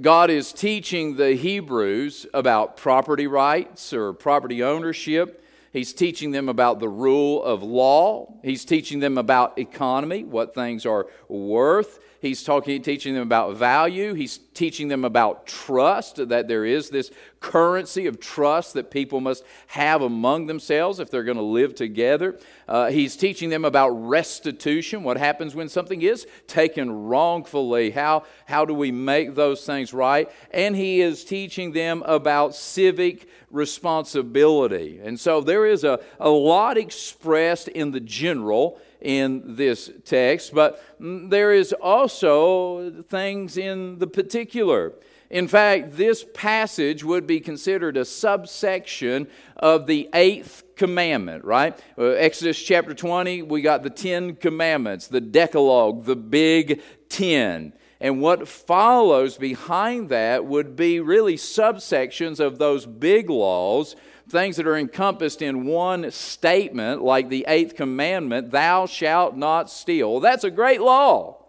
God 0.00 0.30
is 0.30 0.52
teaching 0.52 1.16
the 1.16 1.34
Hebrews 1.34 2.26
about 2.34 2.76
property 2.76 3.26
rights 3.26 3.92
or 3.92 4.12
property 4.12 4.62
ownership 4.62 5.43
He's 5.74 5.92
teaching 5.92 6.30
them 6.30 6.48
about 6.48 6.78
the 6.78 6.88
rule 6.88 7.42
of 7.42 7.64
law. 7.64 8.32
He's 8.44 8.64
teaching 8.64 9.00
them 9.00 9.18
about 9.18 9.58
economy, 9.58 10.22
what 10.22 10.54
things 10.54 10.86
are 10.86 11.08
worth. 11.28 11.98
He's 12.24 12.42
talking, 12.42 12.80
teaching 12.80 13.12
them 13.12 13.22
about 13.22 13.54
value. 13.56 14.14
He's 14.14 14.38
teaching 14.54 14.88
them 14.88 15.04
about 15.04 15.46
trust, 15.46 16.16
that 16.28 16.48
there 16.48 16.64
is 16.64 16.88
this 16.88 17.10
currency 17.38 18.06
of 18.06 18.18
trust 18.18 18.72
that 18.72 18.90
people 18.90 19.20
must 19.20 19.44
have 19.66 20.00
among 20.00 20.46
themselves 20.46 21.00
if 21.00 21.10
they're 21.10 21.22
going 21.22 21.36
to 21.36 21.42
live 21.42 21.74
together. 21.74 22.38
Uh, 22.66 22.88
he's 22.88 23.14
teaching 23.14 23.50
them 23.50 23.66
about 23.66 23.90
restitution, 23.90 25.02
what 25.02 25.18
happens 25.18 25.54
when 25.54 25.68
something 25.68 26.00
is 26.00 26.26
taken 26.46 27.08
wrongfully. 27.08 27.90
How, 27.90 28.24
how 28.46 28.64
do 28.64 28.72
we 28.72 28.90
make 28.90 29.34
those 29.34 29.66
things 29.66 29.92
right? 29.92 30.30
And 30.50 30.74
he 30.74 31.02
is 31.02 31.26
teaching 31.26 31.72
them 31.72 32.02
about 32.06 32.54
civic 32.54 33.28
responsibility. 33.50 34.98
And 35.04 35.20
so 35.20 35.42
there 35.42 35.66
is 35.66 35.84
a, 35.84 36.00
a 36.18 36.30
lot 36.30 36.78
expressed 36.78 37.68
in 37.68 37.90
the 37.90 38.00
general 38.00 38.80
in 39.04 39.56
this 39.56 39.90
text, 40.04 40.54
but 40.54 40.82
there 40.98 41.52
is 41.52 41.72
also 41.74 43.02
things 43.02 43.56
in 43.56 43.98
the 43.98 44.06
particular. 44.06 44.94
In 45.30 45.46
fact, 45.46 45.96
this 45.96 46.24
passage 46.34 47.04
would 47.04 47.26
be 47.26 47.40
considered 47.40 47.96
a 47.96 48.04
subsection 48.04 49.28
of 49.56 49.86
the 49.86 50.08
eighth 50.14 50.62
commandment, 50.76 51.44
right? 51.44 51.78
Uh, 51.98 52.04
Exodus 52.10 52.60
chapter 52.60 52.94
20, 52.94 53.42
we 53.42 53.60
got 53.60 53.82
the 53.82 53.90
Ten 53.90 54.36
Commandments, 54.36 55.06
the 55.06 55.20
Decalogue, 55.20 56.04
the 56.04 56.16
Big 56.16 56.82
Ten. 57.08 57.72
And 58.00 58.20
what 58.20 58.48
follows 58.48 59.36
behind 59.36 60.08
that 60.10 60.44
would 60.44 60.76
be 60.76 61.00
really 61.00 61.36
subsections 61.36 62.38
of 62.38 62.58
those 62.58 62.86
big 62.86 63.30
laws 63.30 63.96
things 64.28 64.56
that 64.56 64.66
are 64.66 64.76
encompassed 64.76 65.42
in 65.42 65.66
one 65.66 66.10
statement, 66.10 67.02
like 67.02 67.28
the 67.28 67.44
eighth 67.48 67.76
commandment, 67.76 68.50
thou 68.50 68.86
shalt 68.86 69.36
not 69.36 69.70
steal. 69.70 70.20
That's 70.20 70.44
a 70.44 70.50
great 70.50 70.80
law 70.80 71.44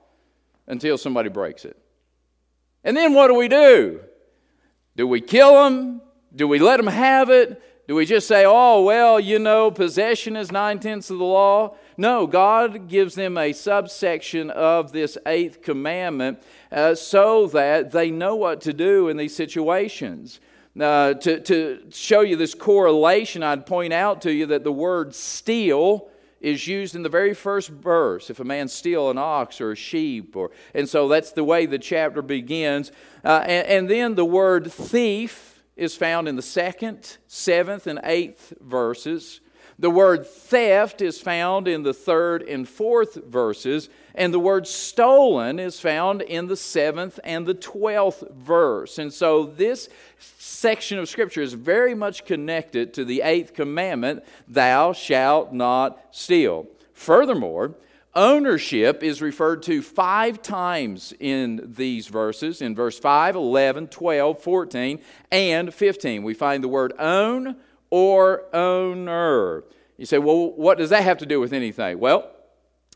until 0.67 0.98
somebody 0.98 1.29
breaks 1.29 1.65
it. 1.65 1.77
And 2.84 2.96
then 2.96 3.13
what 3.13 3.27
do 3.27 3.36
we 3.36 3.48
do? 3.48 4.01
Do 4.96 5.08
we 5.08 5.22
kill 5.22 5.63
them? 5.63 6.01
Do 6.36 6.48
we 6.48 6.60
let 6.60 6.77
them 6.77 6.88
have 6.88 7.29
it? 7.29 7.62
Do 7.88 7.96
we 7.96 8.05
just 8.05 8.27
say, 8.27 8.46
oh, 8.48 8.84
well, 8.84 9.20
you 9.20 9.38
know, 9.38 9.70
possession 9.70 10.36
is 10.36 10.51
nine 10.51 10.79
tenths 10.79 11.12
of 11.12 11.20
the 11.20 11.24
law? 11.24 11.75
No, 11.98 12.25
God 12.25 12.88
gives 12.88 13.13
them 13.15 13.38
a 13.38 13.53
subsection 13.53 14.50
of 14.50 14.91
this 14.91 15.17
eighth 15.25 15.62
commandment 15.62 16.41
uh, 16.72 16.96
so 16.96 17.48
that 17.48 17.91
they 17.91 18.10
know 18.10 18.36
what 18.36 18.62
to 18.62 18.74
do 18.74 19.08
in 19.08 19.17
these 19.17 19.36
situations. 19.36 20.39
Uh, 20.79 21.13
to, 21.13 21.39
to 21.39 21.84
show 21.89 22.20
you 22.20 22.36
this 22.36 22.53
correlation, 22.53 23.44
I'd 23.44 23.65
point 23.65 23.94
out 23.94 24.22
to 24.24 24.34
you 24.34 24.48
that 24.48 24.65
the 24.65 24.74
word 24.74 25.15
steal 25.15 26.10
is 26.41 26.67
used 26.67 26.96
in 26.96 27.01
the 27.01 27.10
very 27.10 27.34
first 27.34 27.70
verse. 27.70 28.29
If 28.29 28.41
a 28.41 28.44
man 28.44 28.67
steal 28.67 29.10
an 29.10 29.17
ox 29.17 29.62
or 29.62 29.72
a 29.72 29.75
sheep, 29.75 30.36
or 30.36 30.51
and 30.74 30.88
so 30.88 31.08
that's 31.08 31.32
the 31.32 31.46
way 31.46 31.65
the 31.65 31.79
chapter 31.79 32.22
begins. 32.22 32.91
Uh, 33.24 33.44
and, 33.48 33.67
and 33.67 33.89
then 33.89 34.15
the 34.15 34.25
word 34.25 34.72
thief 34.72 35.63
is 35.77 35.96
found 35.96 36.27
in 36.27 36.36
the 36.36 36.41
second, 36.41 37.17
seventh, 37.27 37.88
and 37.88 38.00
eighth 38.03 38.53
verses. 38.60 39.39
The 39.77 39.89
word 39.89 40.25
theft 40.25 41.01
is 41.01 41.20
found 41.20 41.67
in 41.67 41.84
the 41.84 41.94
third 41.94 42.44
and 42.44 42.67
fourth 42.67 43.15
verses, 43.25 43.89
and 44.13 44.34
the 44.34 44.39
word 44.39 44.67
stolen 44.67 45.60
is 45.60 45.82
found 45.82 46.22
in 46.22 46.48
the 46.48 46.55
seventh 46.55 47.20
and 47.25 47.46
the 47.46 47.53
twelfth 47.53 48.24
verse. 48.32 48.98
And 48.98 49.12
so 49.12 49.46
this 49.46 49.89
section 50.17 50.98
of 50.98 51.10
Scripture 51.10 51.41
is 51.41 51.53
very 51.53 51.94
much 51.94 52.24
connected 52.24 52.94
to 52.94 53.03
the 53.03 53.22
eighth 53.22 53.53
commandment 53.53 54.24
thou 54.48 54.94
shalt 54.94 55.51
not 55.51 56.00
steal. 56.12 56.67
Furthermore, 56.94 57.75
ownership 58.15 59.03
is 59.03 59.22
referred 59.22 59.62
to 59.63 59.82
five 59.82 60.41
times 60.41 61.13
in 61.20 61.74
these 61.75 62.08
verses 62.08 62.62
in 62.62 62.74
verse 62.75 62.98
5, 62.98 63.36
11, 63.36 63.88
12, 63.88 64.41
14, 64.41 65.01
and 65.32 65.74
15. 65.74 66.24
We 66.24 66.34
find 66.34 66.63
the 66.63 66.70
word 66.70 66.94
own 66.98 67.58
or 67.89 68.43
owner. 68.53 69.63
You 69.97 70.05
say, 70.05 70.17
well, 70.17 70.51
what 70.51 70.77
does 70.77 70.89
that 70.89 71.03
have 71.03 71.19
to 71.19 71.25
do 71.25 71.39
with 71.39 71.53
anything? 71.53 71.99
Well, 71.99 72.29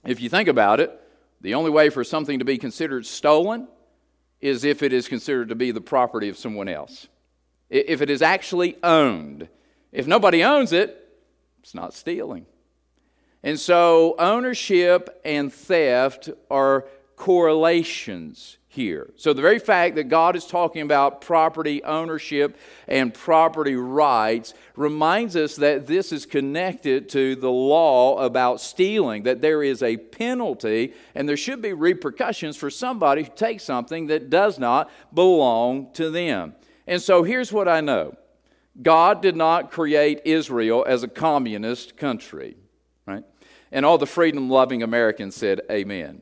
if 0.05 0.21
you 0.21 0.29
think 0.29 0.47
about 0.47 0.79
it, 0.79 0.99
the 1.41 1.55
only 1.55 1.69
way 1.69 1.89
for 1.89 2.03
something 2.03 2.39
to 2.39 2.45
be 2.45 2.57
considered 2.57 3.05
stolen 3.05 3.67
is 4.41 4.63
if 4.63 4.83
it 4.83 4.93
is 4.93 5.07
considered 5.07 5.49
to 5.49 5.55
be 5.55 5.71
the 5.71 5.81
property 5.81 6.29
of 6.29 6.37
someone 6.37 6.67
else. 6.67 7.07
If 7.69 8.01
it 8.01 8.09
is 8.09 8.21
actually 8.21 8.77
owned. 8.83 9.47
If 9.91 10.07
nobody 10.07 10.43
owns 10.43 10.73
it, 10.73 10.95
it's 11.61 11.73
not 11.73 11.93
stealing. 11.93 12.45
And 13.43 13.59
so 13.59 14.15
ownership 14.19 15.21
and 15.23 15.51
theft 15.51 16.29
are 16.49 16.85
correlations 17.15 18.58
here. 18.71 19.09
So, 19.15 19.33
the 19.33 19.41
very 19.41 19.57
fact 19.57 19.95
that 19.95 20.05
God 20.05 20.35
is 20.35 20.45
talking 20.45 20.83
about 20.83 21.21
property 21.21 21.83
ownership 21.83 22.55
and 22.87 23.11
property 23.11 23.75
rights 23.75 24.53
reminds 24.75 25.35
us 25.35 25.55
that 25.55 25.87
this 25.87 26.11
is 26.11 26.27
connected 26.27 27.09
to 27.09 27.35
the 27.35 27.49
law 27.49 28.19
about 28.19 28.61
stealing, 28.61 29.23
that 29.23 29.41
there 29.41 29.63
is 29.63 29.81
a 29.81 29.97
penalty 29.97 30.93
and 31.15 31.27
there 31.27 31.35
should 31.35 31.63
be 31.63 31.73
repercussions 31.73 32.55
for 32.57 32.69
somebody 32.69 33.23
who 33.23 33.31
takes 33.35 33.63
something 33.63 34.05
that 34.07 34.29
does 34.29 34.59
not 34.59 34.91
belong 35.11 35.91
to 35.93 36.11
them. 36.11 36.53
And 36.85 37.01
so, 37.01 37.23
here's 37.23 37.51
what 37.51 37.67
I 37.67 37.81
know 37.81 38.17
God 38.79 39.23
did 39.23 39.35
not 39.35 39.71
create 39.71 40.21
Israel 40.25 40.85
as 40.87 41.01
a 41.01 41.07
communist 41.07 41.97
country, 41.97 42.55
right? 43.07 43.23
And 43.71 43.83
all 43.83 43.97
the 43.97 44.05
freedom 44.05 44.47
loving 44.47 44.83
Americans 44.83 45.35
said, 45.35 45.61
Amen. 45.71 46.21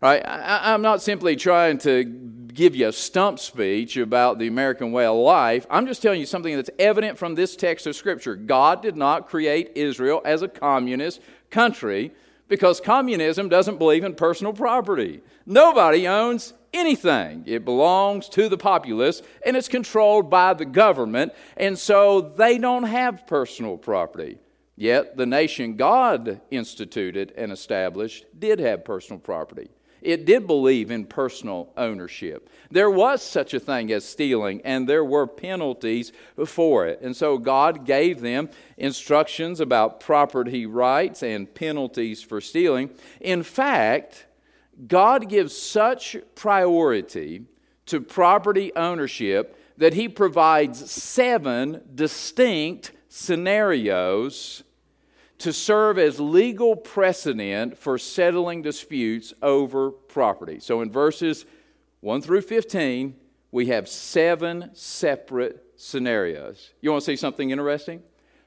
Right? 0.00 0.22
I, 0.24 0.74
am 0.74 0.82
not 0.82 1.02
simply 1.02 1.34
trying 1.34 1.78
to 1.78 2.04
give 2.04 2.76
you 2.76 2.88
a 2.88 2.92
stump 2.92 3.38
speech 3.38 3.96
about 3.96 4.38
the 4.38 4.46
American 4.46 4.92
way 4.92 5.06
of 5.06 5.16
life. 5.16 5.66
I'm 5.70 5.86
just 5.86 6.02
telling 6.02 6.20
you 6.20 6.26
something 6.26 6.54
that's 6.56 6.70
evident 6.78 7.18
from 7.18 7.34
this 7.34 7.56
text 7.56 7.86
of 7.86 7.96
Scripture. 7.96 8.36
God 8.36 8.82
did 8.82 8.96
not 8.96 9.28
create 9.28 9.72
Israel 9.74 10.20
as 10.24 10.42
a 10.42 10.48
communist 10.48 11.20
country 11.50 12.12
because 12.48 12.80
communism 12.80 13.48
doesn't 13.48 13.78
believe 13.78 14.04
in 14.04 14.14
personal 14.14 14.52
property. 14.52 15.20
Nobody 15.46 16.08
owns 16.08 16.54
anything. 16.72 17.44
It 17.46 17.64
belongs 17.64 18.28
to 18.30 18.48
the 18.48 18.58
populace 18.58 19.22
and 19.44 19.56
it's 19.56 19.68
controlled 19.68 20.30
by 20.30 20.54
the 20.54 20.64
government, 20.64 21.32
and 21.56 21.78
so 21.78 22.20
they 22.20 22.58
don't 22.58 22.84
have 22.84 23.26
personal 23.26 23.76
property. 23.76 24.38
Yet 24.76 25.16
the 25.16 25.26
nation 25.26 25.76
God 25.76 26.40
instituted 26.50 27.32
and 27.36 27.50
established 27.50 28.26
did 28.38 28.60
have 28.60 28.84
personal 28.84 29.18
property. 29.18 29.70
It 30.02 30.24
did 30.24 30.46
believe 30.46 30.90
in 30.90 31.04
personal 31.04 31.72
ownership. 31.76 32.48
There 32.70 32.90
was 32.90 33.22
such 33.22 33.54
a 33.54 33.60
thing 33.60 33.90
as 33.92 34.04
stealing, 34.04 34.60
and 34.64 34.88
there 34.88 35.04
were 35.04 35.26
penalties 35.26 36.12
for 36.46 36.86
it. 36.86 37.00
And 37.00 37.16
so 37.16 37.38
God 37.38 37.84
gave 37.84 38.20
them 38.20 38.50
instructions 38.76 39.60
about 39.60 40.00
property 40.00 40.66
rights 40.66 41.22
and 41.22 41.52
penalties 41.52 42.22
for 42.22 42.40
stealing. 42.40 42.90
In 43.20 43.42
fact, 43.42 44.26
God 44.86 45.28
gives 45.28 45.56
such 45.56 46.16
priority 46.34 47.42
to 47.86 48.00
property 48.00 48.70
ownership 48.76 49.58
that 49.78 49.94
He 49.94 50.08
provides 50.08 50.90
seven 50.90 51.82
distinct 51.94 52.92
scenarios 53.08 54.62
to 55.38 55.52
serve 55.52 55.98
as 55.98 56.18
legal 56.18 56.74
precedent 56.74 57.78
for 57.78 57.96
settling 57.96 58.62
disputes 58.62 59.32
over 59.42 59.90
property. 59.90 60.58
So 60.60 60.80
in 60.80 60.90
verses 60.90 61.46
1 62.00 62.22
through 62.22 62.42
15, 62.42 63.14
we 63.50 63.66
have 63.66 63.88
seven 63.88 64.70
separate 64.74 65.64
scenarios. 65.76 66.70
You 66.80 66.90
want 66.90 67.04
to 67.04 67.06
see 67.06 67.16
something 67.16 67.50
interesting? 67.50 68.02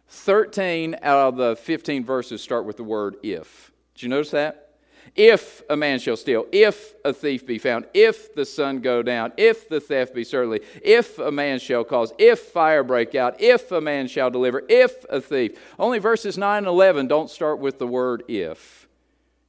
13 0.09 0.97
out 1.01 1.29
of 1.29 1.37
the 1.37 1.55
15 1.55 2.03
verses 2.03 2.41
start 2.41 2.65
with 2.65 2.77
the 2.77 2.83
word 2.83 3.15
if. 3.23 3.71
Did 3.95 4.03
you 4.03 4.09
notice 4.09 4.31
that? 4.31 4.70
If 5.15 5.61
a 5.69 5.75
man 5.75 5.99
shall 5.99 6.15
steal, 6.15 6.45
if 6.53 6.95
a 7.03 7.11
thief 7.11 7.45
be 7.45 7.57
found, 7.57 7.85
if 7.93 8.33
the 8.33 8.45
sun 8.45 8.79
go 8.79 9.03
down, 9.03 9.33
if 9.35 9.67
the 9.67 9.81
theft 9.81 10.15
be 10.15 10.23
certainly, 10.23 10.61
if 10.81 11.19
a 11.19 11.31
man 11.31 11.59
shall 11.59 11.83
cause, 11.83 12.13
if 12.17 12.39
fire 12.39 12.83
break 12.83 13.13
out, 13.13 13.41
if 13.41 13.71
a 13.71 13.81
man 13.81 14.07
shall 14.07 14.29
deliver, 14.29 14.63
if 14.69 15.05
a 15.09 15.19
thief. 15.19 15.59
Only 15.77 15.99
verses 15.99 16.37
9 16.37 16.59
and 16.59 16.67
11 16.67 17.07
don't 17.07 17.29
start 17.29 17.59
with 17.59 17.77
the 17.77 17.87
word 17.87 18.23
if. 18.29 18.87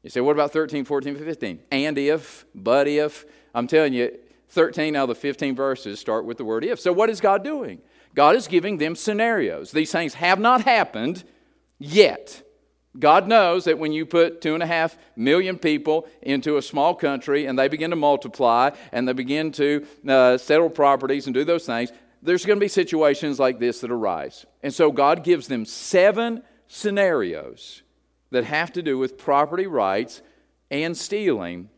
You 0.02 0.10
say, 0.10 0.20
what 0.20 0.32
about 0.32 0.52
13, 0.52 0.84
14, 0.84 1.16
15? 1.16 1.60
And 1.70 1.96
if, 1.96 2.44
but 2.54 2.88
if. 2.88 3.24
I'm 3.54 3.68
telling 3.68 3.92
you, 3.92 4.18
13 4.48 4.96
out 4.96 5.04
of 5.04 5.08
the 5.10 5.14
15 5.14 5.54
verses 5.54 6.00
start 6.00 6.24
with 6.24 6.38
the 6.38 6.44
word 6.44 6.64
if. 6.64 6.80
So 6.80 6.92
what 6.92 7.08
is 7.08 7.20
God 7.20 7.44
doing? 7.44 7.80
God 8.14 8.34
is 8.34 8.48
giving 8.48 8.78
them 8.78 8.96
scenarios. 8.96 9.70
These 9.70 9.92
things 9.92 10.14
have 10.14 10.40
not 10.40 10.62
happened 10.62 11.22
yet. 11.78 12.42
God 12.98 13.26
knows 13.26 13.64
that 13.64 13.78
when 13.78 13.92
you 13.92 14.04
put 14.04 14.40
two 14.40 14.54
and 14.54 14.62
a 14.62 14.66
half 14.66 14.98
million 15.16 15.58
people 15.58 16.06
into 16.20 16.58
a 16.58 16.62
small 16.62 16.94
country 16.94 17.46
and 17.46 17.58
they 17.58 17.68
begin 17.68 17.90
to 17.90 17.96
multiply 17.96 18.70
and 18.92 19.08
they 19.08 19.14
begin 19.14 19.50
to 19.52 19.86
uh, 20.06 20.36
settle 20.36 20.68
properties 20.68 21.26
and 21.26 21.34
do 21.34 21.44
those 21.44 21.64
things, 21.64 21.90
there's 22.22 22.44
going 22.44 22.58
to 22.58 22.64
be 22.64 22.68
situations 22.68 23.38
like 23.38 23.58
this 23.58 23.80
that 23.80 23.90
arise. 23.90 24.44
And 24.62 24.72
so 24.74 24.92
God 24.92 25.24
gives 25.24 25.48
them 25.48 25.64
seven 25.64 26.42
scenarios 26.68 27.82
that 28.30 28.44
have 28.44 28.72
to 28.72 28.82
do 28.82 28.98
with 28.98 29.18
property 29.18 29.66
rights 29.66 30.22
and 30.70 30.96
stealing 30.96 31.68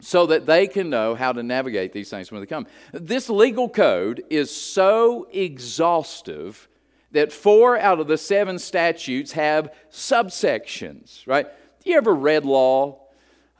so 0.00 0.26
that 0.26 0.46
they 0.46 0.66
can 0.66 0.90
know 0.90 1.14
how 1.14 1.32
to 1.32 1.42
navigate 1.42 1.92
these 1.92 2.10
things 2.10 2.32
when 2.32 2.40
they 2.40 2.46
come. 2.46 2.66
This 2.92 3.28
legal 3.28 3.68
code 3.68 4.22
is 4.30 4.54
so 4.54 5.28
exhaustive 5.32 6.68
that 7.12 7.32
four 7.32 7.78
out 7.78 8.00
of 8.00 8.06
the 8.06 8.18
seven 8.18 8.58
statutes 8.58 9.32
have 9.32 9.72
subsections, 9.90 11.26
right? 11.26 11.46
You 11.84 11.96
ever 11.96 12.14
read 12.14 12.44
law? 12.44 13.00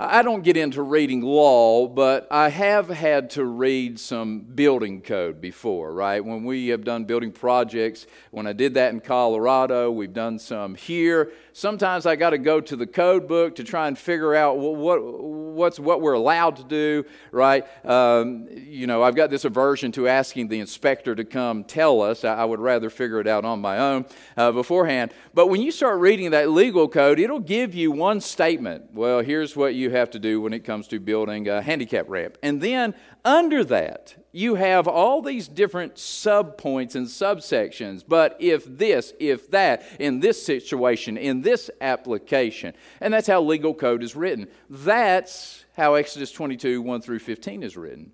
I 0.03 0.23
don't 0.23 0.43
get 0.43 0.57
into 0.57 0.83
reading 0.83 1.21
law, 1.21 1.87
but 1.87 2.27
I 2.31 2.49
have 2.49 2.89
had 2.89 3.29
to 3.31 3.45
read 3.45 4.01
some 4.01 4.41
building 4.41 5.03
code 5.03 5.43
before, 5.43 5.93
right? 5.93 6.25
When 6.25 6.45
we 6.45 6.69
have 6.69 6.85
done 6.85 7.05
building 7.05 7.33
projects, 7.33 8.07
when 8.31 8.47
I 8.47 8.55
did 8.55 8.75
that 8.75 8.95
in 8.95 9.01
Colorado, 9.01 9.91
we've 9.91 10.15
done 10.15 10.39
some 10.39 10.75
here. 10.75 11.33
Sometimes 11.61 12.07
I 12.07 12.17
got 12.17 12.31
to 12.31 12.39
go 12.39 12.59
to 12.59 12.75
the 12.75 12.87
code 12.87 13.29
book 13.29 13.57
to 13.57 13.65
try 13.65 13.87
and 13.87 13.99
figure 13.99 14.35
out 14.35 14.57
what, 14.57 15.05
what's 15.05 15.79
what 15.79 16.01
we're 16.01 16.15
allowed 16.15 16.57
to 16.57 16.65
do, 16.65 17.05
right? 17.33 17.67
Um, 17.85 18.49
you 18.51 18.87
know, 18.87 19.03
I've 19.03 19.15
got 19.15 19.29
this 19.29 19.45
aversion 19.45 19.93
to 19.93 20.09
asking 20.09 20.49
the 20.49 20.59
inspector 20.59 21.15
to 21.15 21.23
come 21.23 21.65
tell 21.65 22.01
us. 22.01 22.25
I, 22.25 22.37
I 22.37 22.45
would 22.47 22.61
rather 22.61 22.89
figure 22.89 23.21
it 23.21 23.27
out 23.27 23.45
on 23.45 23.61
my 23.61 23.77
own 23.77 24.07
uh, 24.39 24.53
beforehand. 24.53 25.13
But 25.35 25.49
when 25.49 25.61
you 25.61 25.71
start 25.71 26.01
reading 26.01 26.31
that 26.31 26.49
legal 26.49 26.89
code, 26.89 27.19
it'll 27.19 27.39
give 27.39 27.75
you 27.75 27.93
one 27.93 28.23
statement. 28.23 28.95
Well, 28.95 29.21
here's 29.21 29.55
what 29.55 29.75
you 29.75 29.91
have 29.91 30.11
to 30.13 30.19
do 30.19 30.41
when 30.41 30.55
it 30.55 30.61
comes 30.61 30.89
to 30.89 30.99
building 30.99 31.47
a 31.47 31.61
handicap 31.61 32.09
ramp. 32.09 32.39
And 32.43 32.63
then 32.63 32.95
under 33.23 33.65
that, 33.65 34.15
you 34.33 34.55
have 34.55 34.87
all 34.87 35.23
these 35.23 35.49
different 35.49 35.97
subpoints 35.97 36.95
and 36.95 37.07
subsections. 37.07 38.03
But 38.07 38.37
if 38.39 38.65
this, 38.65 39.13
if 39.19 39.51
that, 39.51 39.85
in 39.99 40.21
this 40.21 40.45
situation, 40.45 41.17
in 41.17 41.43
this 41.43 41.71
application, 41.81 42.75
and 43.01 43.13
that's 43.13 43.27
how 43.27 43.41
legal 43.41 43.75
code 43.75 44.03
is 44.03 44.15
written. 44.15 44.47
That's 44.69 45.65
how 45.77 45.95
Exodus 45.95 46.33
22, 46.33 46.83
1 46.83 47.01
through 47.01 47.19
15 47.19 47.63
is 47.63 47.77
written. 47.77 48.13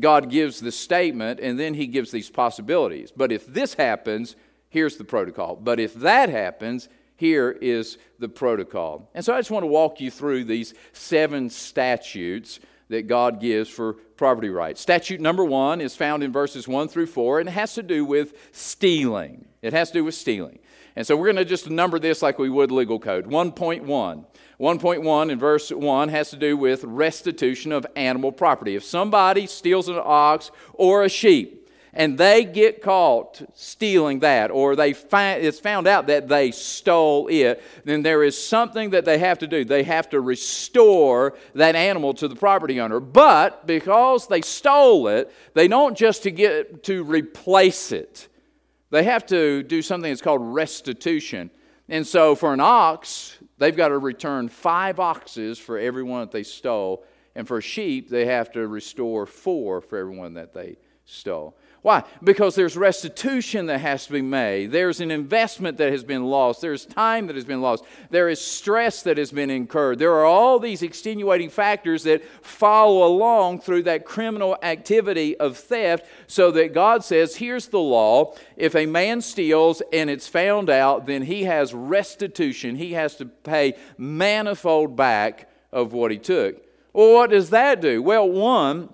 God 0.00 0.30
gives 0.30 0.60
the 0.60 0.72
statement 0.72 1.40
and 1.40 1.58
then 1.58 1.74
he 1.74 1.86
gives 1.86 2.10
these 2.10 2.30
possibilities. 2.30 3.12
But 3.14 3.32
if 3.32 3.46
this 3.46 3.74
happens, 3.74 4.34
here's 4.70 4.96
the 4.96 5.04
protocol. 5.04 5.56
But 5.56 5.78
if 5.78 5.92
that 5.94 6.30
happens, 6.30 6.88
here 7.16 7.50
is 7.50 7.98
the 8.18 8.28
protocol. 8.28 9.10
And 9.14 9.24
so 9.24 9.34
I 9.34 9.38
just 9.38 9.50
want 9.50 9.62
to 9.62 9.68
walk 9.68 10.00
you 10.00 10.10
through 10.10 10.44
these 10.44 10.72
seven 10.92 11.50
statutes 11.50 12.60
that 12.88 13.06
God 13.06 13.40
gives 13.40 13.68
for 13.68 13.94
property 14.16 14.50
rights. 14.50 14.80
Statute 14.80 15.20
number 15.20 15.44
one 15.44 15.80
is 15.80 15.96
found 15.96 16.22
in 16.22 16.32
verses 16.32 16.68
one 16.68 16.88
through 16.88 17.06
four, 17.06 17.40
and 17.40 17.48
it 17.48 17.52
has 17.52 17.74
to 17.74 17.82
do 17.82 18.04
with 18.04 18.34
stealing. 18.52 19.46
It 19.62 19.72
has 19.72 19.90
to 19.90 19.98
do 19.98 20.04
with 20.04 20.14
stealing. 20.14 20.58
And 20.96 21.06
so 21.06 21.16
we're 21.16 21.26
going 21.26 21.36
to 21.36 21.44
just 21.44 21.68
number 21.68 21.98
this 21.98 22.22
like 22.22 22.38
we 22.38 22.50
would 22.50 22.70
legal 22.70 22.98
code 22.98 23.26
1.1. 23.26 24.24
1.1 24.60 25.30
in 25.30 25.38
verse 25.38 25.70
1 25.70 26.08
has 26.10 26.30
to 26.30 26.36
do 26.36 26.56
with 26.56 26.84
restitution 26.84 27.72
of 27.72 27.86
animal 27.96 28.30
property. 28.30 28.76
If 28.76 28.84
somebody 28.84 29.46
steals 29.46 29.88
an 29.88 30.00
ox 30.00 30.52
or 30.74 31.02
a 31.02 31.08
sheep, 31.08 31.63
and 31.94 32.18
they 32.18 32.44
get 32.44 32.82
caught 32.82 33.40
stealing 33.54 34.18
that, 34.18 34.50
or 34.50 34.74
they 34.74 34.92
find, 34.92 35.44
it's 35.44 35.60
found 35.60 35.86
out 35.86 36.08
that 36.08 36.28
they 36.28 36.50
stole 36.50 37.28
it, 37.28 37.62
then 37.84 38.02
there 38.02 38.24
is 38.24 38.36
something 38.36 38.90
that 38.90 39.04
they 39.04 39.18
have 39.18 39.38
to 39.38 39.46
do. 39.46 39.64
They 39.64 39.84
have 39.84 40.10
to 40.10 40.20
restore 40.20 41.34
that 41.54 41.76
animal 41.76 42.12
to 42.14 42.26
the 42.26 42.34
property 42.34 42.80
owner. 42.80 42.98
But 42.98 43.66
because 43.66 44.26
they 44.26 44.42
stole 44.42 45.06
it, 45.06 45.32
they 45.54 45.68
don't 45.68 45.96
just 45.96 46.24
to 46.24 46.32
get 46.32 46.82
to 46.84 47.04
replace 47.04 47.92
it. 47.92 48.28
They 48.90 49.04
have 49.04 49.24
to 49.26 49.62
do 49.62 49.80
something 49.80 50.10
that's 50.10 50.20
called 50.20 50.42
restitution. 50.42 51.50
And 51.88 52.06
so 52.06 52.34
for 52.34 52.52
an 52.52 52.60
ox, 52.60 53.38
they've 53.58 53.76
got 53.76 53.88
to 53.88 53.98
return 53.98 54.48
five 54.48 54.98
oxes 54.98 55.58
for 55.60 55.78
every 55.78 56.02
one 56.02 56.20
that 56.20 56.32
they 56.32 56.42
stole. 56.42 57.04
And 57.36 57.46
for 57.46 57.60
sheep, 57.60 58.08
they 58.08 58.26
have 58.26 58.50
to 58.52 58.66
restore 58.66 59.26
four 59.26 59.80
for 59.80 59.96
everyone 59.96 60.34
that 60.34 60.54
they 60.54 60.76
stole. 61.04 61.56
Why? 61.84 62.02
Because 62.22 62.54
there's 62.54 62.78
restitution 62.78 63.66
that 63.66 63.80
has 63.80 64.06
to 64.06 64.12
be 64.14 64.22
made. 64.22 64.72
There's 64.72 65.02
an 65.02 65.10
investment 65.10 65.76
that 65.76 65.92
has 65.92 66.02
been 66.02 66.24
lost. 66.24 66.62
There's 66.62 66.86
time 66.86 67.26
that 67.26 67.36
has 67.36 67.44
been 67.44 67.60
lost. 67.60 67.84
There 68.08 68.30
is 68.30 68.40
stress 68.40 69.02
that 69.02 69.18
has 69.18 69.30
been 69.30 69.50
incurred. 69.50 69.98
There 69.98 70.14
are 70.14 70.24
all 70.24 70.58
these 70.58 70.82
extenuating 70.82 71.50
factors 71.50 72.04
that 72.04 72.24
follow 72.42 73.06
along 73.06 73.60
through 73.60 73.82
that 73.82 74.06
criminal 74.06 74.56
activity 74.62 75.36
of 75.36 75.58
theft, 75.58 76.06
so 76.26 76.50
that 76.52 76.72
God 76.72 77.04
says, 77.04 77.36
here's 77.36 77.66
the 77.66 77.80
law. 77.80 78.34
If 78.56 78.74
a 78.74 78.86
man 78.86 79.20
steals 79.20 79.82
and 79.92 80.08
it's 80.08 80.26
found 80.26 80.70
out, 80.70 81.04
then 81.04 81.20
he 81.20 81.44
has 81.44 81.74
restitution. 81.74 82.76
He 82.76 82.94
has 82.94 83.14
to 83.16 83.26
pay 83.26 83.74
manifold 83.98 84.96
back 84.96 85.50
of 85.70 85.92
what 85.92 86.10
he 86.10 86.16
took. 86.16 86.64
Well, 86.94 87.12
what 87.12 87.28
does 87.28 87.50
that 87.50 87.82
do? 87.82 88.02
Well, 88.02 88.26
one, 88.26 88.88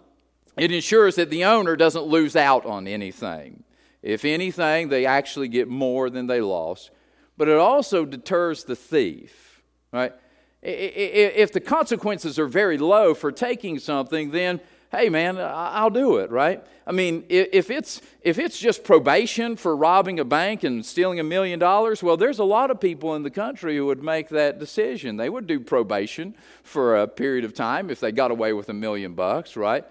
it 0.57 0.73
ensures 0.73 1.14
that 1.16 1.30
the 1.30 1.45
owner 1.45 1.76
doesn't 1.76 2.04
lose 2.04 2.37
out 2.37 2.66
on 2.66 2.87
anything. 2.87 3.64
If 4.02 4.25
anything, 4.25 4.88
they 4.88 5.07
actually 5.07 5.49
get 5.49 5.69
more 5.69 6.11
than 6.11 6.26
they 6.26 6.40
lost. 6.40 6.90
But 7.37 7.49
it 7.49 7.57
also 7.57 8.04
deters 8.04 8.64
the 8.64 8.76
thief, 8.76 9.62
right? 9.92 10.12
If 10.62 11.52
the 11.52 11.61
consequences 11.61 12.38
are 12.38 12.47
very 12.47 12.78
low 12.78 13.14
for 13.14 13.33
taking 13.33 13.78
something, 13.78 14.30
then 14.30 14.61
hey 14.92 15.09
man 15.09 15.38
i'll 15.38 15.90
do 15.90 16.16
it 16.16 16.30
right 16.33 16.64
i 16.85 16.90
mean 16.90 17.25
if 17.28 17.71
it's 17.71 18.02
if 18.23 18.38
it's 18.40 18.59
just 18.59 18.83
probation 18.83 19.54
for 19.54 19.76
robbing 19.76 20.19
a 20.19 20.25
bank 20.25 20.64
and 20.64 20.85
stealing 20.85 21.21
a 21.21 21.23
million 21.23 21.61
dollars 21.61 22.02
well 22.02 22.16
there's 22.16 22.40
a 22.40 22.45
lot 22.45 22.73
of 22.73 22.80
people 22.80 23.14
in 23.14 23.23
the 23.23 23.30
country 23.30 23.76
who 23.76 23.87
would 23.87 24.02
make 24.02 24.28
that 24.28 24.59
decision 24.59 25.16
they 25.16 25.30
would 25.30 25.47
do 25.47 25.61
probation 25.61 26.35
for 26.64 26.97
a 26.97 27.07
period 27.07 27.45
of 27.45 27.54
time 27.54 27.88
if 27.88 28.00
they 28.00 28.11
got 28.11 28.33
away 28.33 28.52
with 28.52 28.69
a 28.69 28.75
million 28.75 29.14
bucks 29.14 29.57
right 29.57 29.85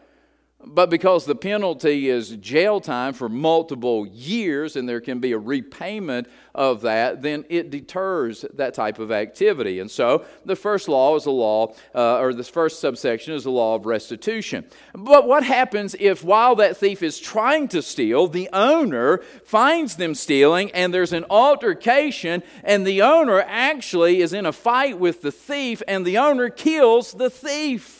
but 0.65 0.89
because 0.89 1.25
the 1.25 1.35
penalty 1.35 2.09
is 2.09 2.31
jail 2.37 2.81
time 2.81 3.13
for 3.13 3.29
multiple 3.29 4.05
years 4.05 4.75
and 4.75 4.89
there 4.89 4.99
can 4.99 5.19
be 5.19 5.31
a 5.31 5.37
repayment 5.37 6.27
of 6.53 6.81
that, 6.81 7.21
then 7.21 7.45
it 7.47 7.69
deters 7.69 8.43
that 8.55 8.73
type 8.73 8.99
of 8.99 9.09
activity. 9.09 9.79
And 9.79 9.89
so 9.89 10.25
the 10.43 10.57
first 10.57 10.89
law 10.89 11.15
is 11.15 11.25
a 11.25 11.31
law, 11.31 11.73
uh, 11.95 12.19
or 12.19 12.33
this 12.33 12.49
first 12.49 12.81
subsection 12.81 13.33
is 13.33 13.45
a 13.45 13.49
law 13.49 13.75
of 13.75 13.85
restitution. 13.85 14.65
But 14.93 15.27
what 15.27 15.43
happens 15.43 15.95
if 15.97 16.25
while 16.25 16.55
that 16.57 16.75
thief 16.75 17.01
is 17.03 17.19
trying 17.19 17.69
to 17.69 17.81
steal, 17.81 18.27
the 18.27 18.49
owner 18.51 19.19
finds 19.45 19.95
them 19.95 20.13
stealing 20.13 20.71
and 20.71 20.93
there's 20.93 21.13
an 21.13 21.25
altercation 21.29 22.43
and 22.65 22.85
the 22.85 23.01
owner 23.01 23.41
actually 23.47 24.19
is 24.19 24.33
in 24.33 24.45
a 24.45 24.51
fight 24.51 24.99
with 24.99 25.21
the 25.21 25.31
thief 25.31 25.81
and 25.87 26.05
the 26.05 26.17
owner 26.17 26.49
kills 26.49 27.13
the 27.13 27.29
thief? 27.29 27.98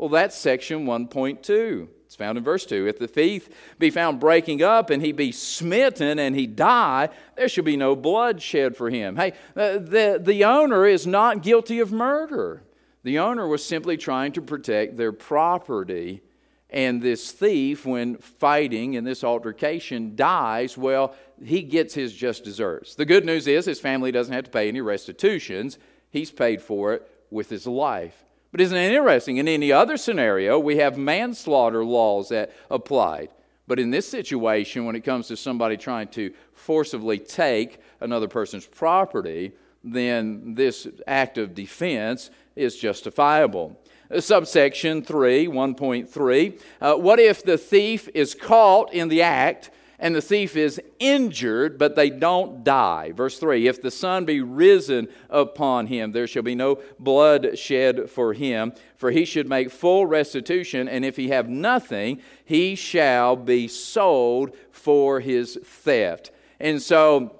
Well, 0.00 0.08
that's 0.08 0.34
section 0.34 0.86
1.2. 0.86 1.86
It's 2.06 2.14
found 2.16 2.38
in 2.38 2.42
verse 2.42 2.64
2. 2.64 2.88
If 2.88 2.98
the 2.98 3.06
thief 3.06 3.50
be 3.78 3.90
found 3.90 4.18
breaking 4.18 4.62
up 4.62 4.88
and 4.88 5.04
he 5.04 5.12
be 5.12 5.30
smitten 5.30 6.18
and 6.18 6.34
he 6.34 6.46
die, 6.46 7.10
there 7.36 7.50
shall 7.50 7.64
be 7.64 7.76
no 7.76 7.94
blood 7.94 8.40
shed 8.40 8.78
for 8.78 8.88
him. 8.88 9.16
Hey, 9.16 9.34
the, 9.52 10.18
the 10.18 10.42
owner 10.46 10.86
is 10.86 11.06
not 11.06 11.42
guilty 11.42 11.80
of 11.80 11.92
murder. 11.92 12.62
The 13.02 13.18
owner 13.18 13.46
was 13.46 13.62
simply 13.62 13.98
trying 13.98 14.32
to 14.32 14.40
protect 14.40 14.96
their 14.96 15.12
property. 15.12 16.22
And 16.70 17.02
this 17.02 17.30
thief, 17.30 17.84
when 17.84 18.16
fighting 18.16 18.94
in 18.94 19.04
this 19.04 19.22
altercation, 19.22 20.16
dies. 20.16 20.78
Well, 20.78 21.14
he 21.44 21.60
gets 21.60 21.92
his 21.92 22.14
just 22.14 22.44
deserts. 22.44 22.94
The 22.94 23.04
good 23.04 23.26
news 23.26 23.46
is 23.46 23.66
his 23.66 23.80
family 23.80 24.12
doesn't 24.12 24.32
have 24.32 24.44
to 24.44 24.50
pay 24.50 24.68
any 24.68 24.80
restitutions, 24.80 25.78
he's 26.08 26.30
paid 26.30 26.62
for 26.62 26.94
it 26.94 27.06
with 27.30 27.50
his 27.50 27.66
life. 27.66 28.24
But 28.52 28.60
isn't 28.60 28.76
it 28.76 28.92
interesting? 28.92 29.36
In 29.36 29.46
any 29.46 29.70
other 29.70 29.96
scenario, 29.96 30.58
we 30.58 30.76
have 30.76 30.98
manslaughter 30.98 31.84
laws 31.84 32.30
that 32.30 32.52
applied. 32.70 33.30
But 33.66 33.78
in 33.78 33.90
this 33.90 34.08
situation, 34.08 34.84
when 34.84 34.96
it 34.96 35.04
comes 35.04 35.28
to 35.28 35.36
somebody 35.36 35.76
trying 35.76 36.08
to 36.08 36.32
forcibly 36.52 37.18
take 37.18 37.80
another 38.00 38.26
person's 38.26 38.66
property, 38.66 39.52
then 39.84 40.54
this 40.54 40.88
act 41.06 41.38
of 41.38 41.54
defense 41.54 42.30
is 42.56 42.76
justifiable. 42.76 43.80
Subsection 44.18 45.02
3, 45.02 45.46
1.3 45.46 46.60
uh, 46.80 46.94
What 46.96 47.20
if 47.20 47.44
the 47.44 47.56
thief 47.56 48.08
is 48.12 48.34
caught 48.34 48.92
in 48.92 49.08
the 49.08 49.22
act 49.22 49.70
and 50.00 50.14
the 50.14 50.22
thief 50.22 50.56
is 50.56 50.80
injured, 50.98 51.78
but 51.78 51.94
they 51.94 52.08
don't 52.08 52.64
die. 52.64 53.12
Verse 53.12 53.38
3 53.38 53.68
If 53.68 53.82
the 53.82 53.90
sun 53.90 54.24
be 54.24 54.40
risen 54.40 55.08
upon 55.28 55.86
him, 55.86 56.12
there 56.12 56.26
shall 56.26 56.42
be 56.42 56.54
no 56.54 56.80
blood 56.98 57.58
shed 57.58 58.10
for 58.10 58.32
him, 58.32 58.72
for 58.96 59.10
he 59.10 59.26
should 59.26 59.48
make 59.48 59.70
full 59.70 60.06
restitution, 60.06 60.88
and 60.88 61.04
if 61.04 61.16
he 61.16 61.28
have 61.28 61.48
nothing, 61.48 62.20
he 62.44 62.74
shall 62.74 63.36
be 63.36 63.68
sold 63.68 64.56
for 64.72 65.20
his 65.20 65.58
theft. 65.62 66.30
And 66.58 66.80
so, 66.80 67.36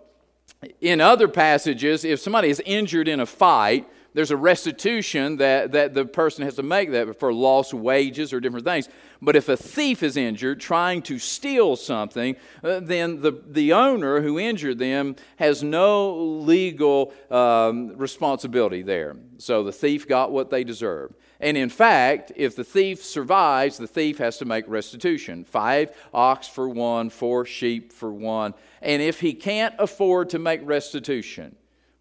in 0.83 1.01
other 1.01 1.29
passages, 1.29 2.05
if 2.05 2.20
somebody 2.20 2.51
is 2.51 2.62
injured 2.66 3.09
in 3.09 3.20
a 3.20 3.27
fight, 3.27 3.88
there's 4.12 4.31
a 4.31 4.37
restitution 4.37 5.37
that, 5.37 5.73
that 5.73 5.94
the 5.94 6.05
person 6.05 6.44
has 6.44 6.57
to 6.57 6.62
make 6.62 6.90
that 6.90 7.18
for 7.18 7.33
lost 7.33 7.73
wages 7.73 8.33
or 8.33 8.40
different 8.40 8.66
things. 8.66 8.88
But 9.22 9.37
if 9.37 9.48
a 9.48 9.56
thief 9.56 10.02
is 10.02 10.16
injured 10.16 10.61
trying 10.61 11.02
to 11.02 11.18
steal 11.18 11.76
something, 11.76 12.37
uh, 12.64 12.80
then 12.80 13.20
the, 13.20 13.33
the 13.46 13.74
owner 13.74 14.22
who 14.22 14.38
injured 14.38 14.78
them 14.78 15.16
has 15.37 15.62
no 15.62 16.14
legal 16.16 17.12
um, 17.30 17.96
responsibility 17.98 18.83
there. 18.83 19.16
So 19.37 19.62
the 19.62 19.72
thief 19.72 20.09
got 20.09 20.33
what 20.33 20.50
they 20.50 20.64
deserved. 20.64 21.16
And 21.38 21.56
in 21.56 21.68
fact, 21.68 22.33
if 22.37 22.56
the 22.56 22.64
thief 22.64 23.04
survives, 23.04 23.76
the 23.76 23.87
thief 23.87 24.18
has 24.18 24.38
to 24.38 24.44
make 24.44 24.64
restitution 24.68 25.44
five 25.44 25.90
ox 26.12 26.48
for 26.48 26.68
one, 26.68 27.11
four 27.11 27.44
sheep 27.44 27.92
for 27.92 28.12
one. 28.12 28.54
And 28.80 29.02
if 29.02 29.20
he 29.20 29.35
can't 29.35 29.74
afford 29.78 30.30
to 30.30 30.38
make 30.38 30.61
restitution, 30.64 31.56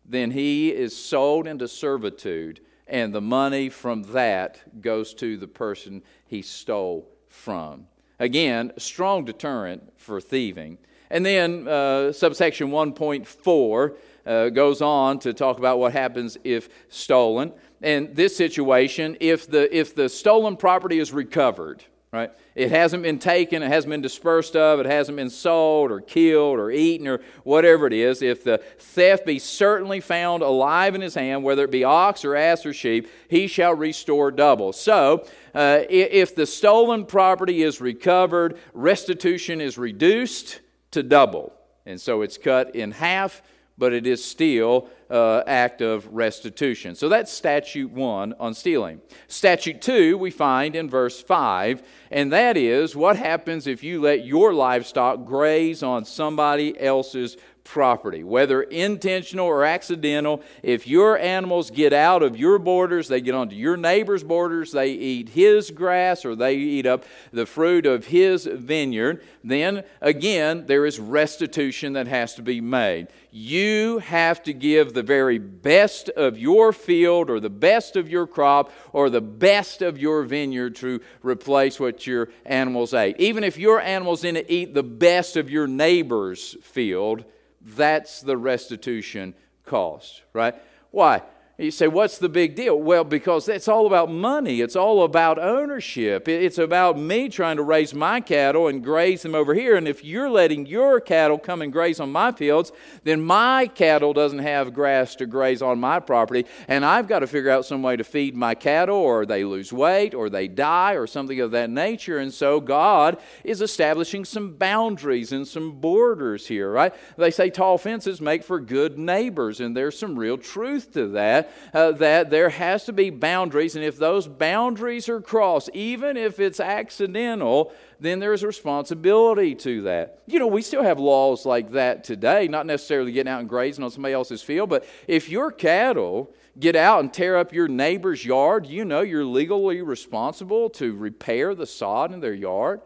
then 0.05 0.31
he 0.31 0.69
is 0.69 0.95
sold 0.95 1.47
into 1.47 1.67
servitude, 1.67 2.61
and 2.89 3.13
the 3.13 3.21
money 3.21 3.69
from 3.69 4.03
that 4.11 4.81
goes 4.81 5.13
to 5.15 5.37
the 5.37 5.47
person 5.47 6.01
he 6.25 6.41
stole 6.41 7.09
from. 7.27 7.87
Again, 8.19 8.73
strong 8.77 9.23
deterrent 9.25 9.93
for 9.97 10.19
thieving. 10.19 10.77
And 11.09 11.25
then 11.25 11.67
uh, 11.67 12.11
subsection 12.11 12.69
1.4 12.69 13.95
uh, 14.25 14.49
goes 14.49 14.81
on 14.81 15.19
to 15.19 15.33
talk 15.33 15.57
about 15.57 15.79
what 15.79 15.93
happens 15.93 16.37
if 16.43 16.69
stolen. 16.89 17.53
And 17.81 18.15
this 18.15 18.35
situation, 18.35 19.17
if 19.19 19.49
the, 19.49 19.75
if 19.75 19.95
the 19.95 20.09
stolen 20.09 20.57
property 20.57 20.99
is 20.99 21.13
recovered, 21.13 21.83
right? 22.11 22.31
It 22.55 22.71
hasn't 22.71 23.03
been 23.03 23.19
taken, 23.19 23.61
it 23.61 23.67
hasn't 23.67 23.91
been 23.91 24.01
dispersed 24.01 24.55
of, 24.55 24.79
it 24.79 24.85
hasn't 24.87 25.15
been 25.15 25.29
sold 25.29 25.91
or 25.91 26.01
killed 26.01 26.57
or 26.57 26.71
eaten 26.71 27.07
or 27.07 27.21
whatever 27.43 27.85
it 27.85 27.93
is. 27.93 28.21
If 28.21 28.43
the 28.43 28.57
theft 28.79 29.25
be 29.25 29.37
certainly 29.37 29.99
found 29.99 30.41
alive 30.41 30.95
in 30.95 31.01
his 31.01 31.13
hand, 31.13 31.43
whether 31.43 31.63
it 31.65 31.71
be 31.71 31.83
ox 31.83 32.25
or 32.25 32.35
ass 32.35 32.65
or 32.65 32.73
sheep, 32.73 33.07
he 33.29 33.47
shall 33.47 33.75
restore 33.75 34.31
double. 34.31 34.73
So, 34.73 35.27
uh, 35.53 35.81
if 35.89 36.35
the 36.35 36.45
stolen 36.45 37.05
property 37.05 37.61
is 37.61 37.79
recovered, 37.79 38.57
restitution 38.73 39.61
is 39.61 39.77
reduced 39.77 40.61
to 40.91 41.03
double. 41.03 41.53
And 41.85 41.99
so 42.01 42.21
it's 42.21 42.37
cut 42.37 42.75
in 42.75 42.91
half 42.91 43.41
but 43.79 43.93
it 43.93 44.05
is 44.05 44.23
still 44.23 44.89
uh, 45.09 45.43
act 45.47 45.81
of 45.81 46.07
restitution. 46.07 46.95
So 46.95 47.09
that's 47.09 47.31
statute 47.31 47.91
1 47.91 48.35
on 48.39 48.53
stealing. 48.53 49.01
Statute 49.27 49.81
2 49.81 50.17
we 50.17 50.31
find 50.31 50.75
in 50.75 50.89
verse 50.89 51.21
5, 51.21 51.81
and 52.11 52.31
that 52.31 52.57
is 52.57 52.95
what 52.95 53.17
happens 53.17 53.67
if 53.67 53.83
you 53.83 54.01
let 54.01 54.25
your 54.25 54.53
livestock 54.53 55.25
graze 55.25 55.81
on 55.81 56.05
somebody 56.05 56.79
else's 56.79 57.37
property, 57.69 58.23
whether 58.23 58.63
intentional 58.63 59.45
or 59.45 59.63
accidental. 59.63 60.41
If 60.63 60.87
your 60.87 61.19
animals 61.19 61.69
get 61.69 61.93
out 61.93 62.23
of 62.23 62.35
your 62.35 62.57
borders, 62.57 63.07
they 63.07 63.21
get 63.21 63.35
onto 63.35 63.55
your 63.55 63.77
neighbor's 63.77 64.23
borders, 64.23 64.71
they 64.71 64.89
eat 64.89 65.29
his 65.29 65.69
grass 65.69 66.25
or 66.25 66.35
they 66.35 66.55
eat 66.55 66.87
up 66.87 67.05
the 67.31 67.45
fruit 67.45 67.85
of 67.85 68.07
his 68.07 68.45
vineyard, 68.45 69.23
then 69.43 69.83
again, 70.01 70.65
there 70.65 70.83
is 70.83 70.99
restitution 70.99 71.93
that 71.93 72.07
has 72.07 72.33
to 72.35 72.41
be 72.41 72.59
made. 72.59 73.07
You 73.29 73.99
have 73.99 74.41
to 74.43 74.53
give 74.53 74.95
the 74.95 75.03
very 75.03 75.37
best 75.37 76.09
of 76.09 76.39
your 76.39 76.73
field 76.73 77.29
or 77.29 77.39
the 77.39 77.51
best 77.51 77.95
of 77.95 78.09
your 78.09 78.25
crop 78.25 78.71
or 78.93 79.11
the 79.11 79.21
best 79.21 79.83
of 79.83 79.99
your 79.99 80.23
vineyard 80.23 80.75
to 80.77 81.01
replace 81.21 81.79
what 81.79 82.07
your 82.07 82.29
animals 82.47 82.95
ate. 82.95 83.19
Even 83.19 83.43
if 83.43 83.59
your 83.59 83.79
animals 83.79 84.21
didn't 84.21 84.47
eat 84.49 84.73
the 84.73 84.81
best 84.81 85.37
of 85.37 85.51
your 85.51 85.67
neighbor's 85.67 86.57
field, 86.63 87.25
that's 87.61 88.21
the 88.21 88.37
restitution 88.37 89.33
cost, 89.65 90.23
right? 90.33 90.55
Why? 90.91 91.23
You 91.59 91.71
say, 91.71 91.89
what's 91.89 92.19
the 92.19 92.29
big 92.29 92.55
deal? 92.55 92.79
Well, 92.79 93.03
because 93.03 93.49
it's 93.49 93.67
all 93.67 93.85
about 93.85 94.09
money. 94.09 94.61
It's 94.61 94.77
all 94.77 95.03
about 95.03 95.37
ownership. 95.37 96.29
It's 96.29 96.57
about 96.57 96.97
me 96.97 97.27
trying 97.27 97.57
to 97.57 97.63
raise 97.63 97.93
my 97.93 98.21
cattle 98.21 98.69
and 98.69 98.81
graze 98.81 99.23
them 99.23 99.35
over 99.35 99.53
here. 99.53 99.75
And 99.75 99.85
if 99.85 100.01
you're 100.01 100.29
letting 100.29 100.67
your 100.67 101.01
cattle 101.01 101.37
come 101.37 101.61
and 101.61 101.69
graze 101.69 101.99
on 101.99 102.13
my 102.13 102.31
fields, 102.31 102.71
then 103.03 103.21
my 103.21 103.67
cattle 103.67 104.13
doesn't 104.13 104.39
have 104.39 104.73
grass 104.73 105.15
to 105.15 105.25
graze 105.25 105.61
on 105.61 105.81
my 105.81 105.99
property. 105.99 106.45
And 106.69 106.85
I've 106.85 107.09
got 107.09 107.19
to 107.19 107.27
figure 107.27 107.51
out 107.51 107.65
some 107.65 107.83
way 107.83 107.97
to 107.97 108.05
feed 108.05 108.37
my 108.37 108.55
cattle, 108.55 108.95
or 108.95 109.25
they 109.25 109.43
lose 109.43 109.73
weight, 109.73 110.13
or 110.13 110.29
they 110.29 110.47
die, 110.47 110.93
or 110.93 111.07
something 111.07 111.41
of 111.41 111.51
that 111.51 111.69
nature. 111.69 112.19
And 112.19 112.33
so 112.33 112.61
God 112.61 113.17
is 113.43 113.61
establishing 113.61 114.23
some 114.23 114.53
boundaries 114.53 115.33
and 115.33 115.45
some 115.45 115.81
borders 115.81 116.47
here, 116.47 116.71
right? 116.71 116.95
They 117.17 117.31
say 117.31 117.49
tall 117.49 117.77
fences 117.77 118.21
make 118.21 118.45
for 118.45 118.61
good 118.61 118.97
neighbors, 118.97 119.59
and 119.59 119.75
there's 119.75 119.99
some 119.99 120.17
real 120.17 120.37
truth 120.37 120.93
to 120.93 121.09
that 121.09 121.48
uh, 121.73 121.91
that 121.93 122.29
there 122.29 122.49
has 122.49 122.85
to 122.85 122.93
be 122.93 123.09
boundaries, 123.09 123.75
and 123.75 123.83
if 123.83 123.97
those 123.97 124.27
boundaries 124.27 125.09
are 125.09 125.21
crossed, 125.21 125.69
even 125.73 126.17
if 126.17 126.39
it's 126.39 126.59
accidental, 126.59 127.71
then 127.99 128.19
there's 128.19 128.43
responsibility 128.43 129.55
to 129.55 129.81
that. 129.83 130.21
You 130.27 130.39
know, 130.39 130.47
we 130.47 130.61
still 130.61 130.83
have 130.83 130.99
laws 130.99 131.45
like 131.45 131.71
that 131.71 132.03
today, 132.03 132.47
not 132.47 132.65
necessarily 132.65 133.11
getting 133.11 133.31
out 133.31 133.41
and 133.41 133.49
grazing 133.49 133.83
on 133.83 133.91
somebody 133.91 134.13
else's 134.13 134.41
field, 134.41 134.69
but 134.69 134.87
if 135.07 135.29
your 135.29 135.51
cattle 135.51 136.33
get 136.59 136.75
out 136.75 136.99
and 137.01 137.13
tear 137.13 137.37
up 137.37 137.53
your 137.53 137.67
neighbor's 137.67 138.23
yard, 138.25 138.65
you 138.65 138.85
know 138.85 139.01
you're 139.01 139.25
legally 139.25 139.81
responsible 139.81 140.69
to 140.71 140.95
repair 140.95 141.55
the 141.55 141.65
sod 141.65 142.11
in 142.11 142.19
their 142.19 142.33
yard. 142.33 142.81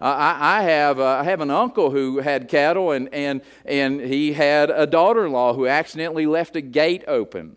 I, 0.00 0.60
I, 0.60 0.62
have, 0.62 0.98
uh, 0.98 1.18
I 1.20 1.24
have 1.24 1.42
an 1.42 1.50
uncle 1.50 1.90
who 1.90 2.20
had 2.20 2.48
cattle, 2.48 2.92
and, 2.92 3.12
and, 3.12 3.42
and 3.66 4.00
he 4.00 4.32
had 4.32 4.70
a 4.70 4.86
daughter 4.86 5.26
in 5.26 5.32
law 5.32 5.52
who 5.52 5.66
accidentally 5.66 6.24
left 6.24 6.56
a 6.56 6.62
gate 6.62 7.04
open 7.06 7.56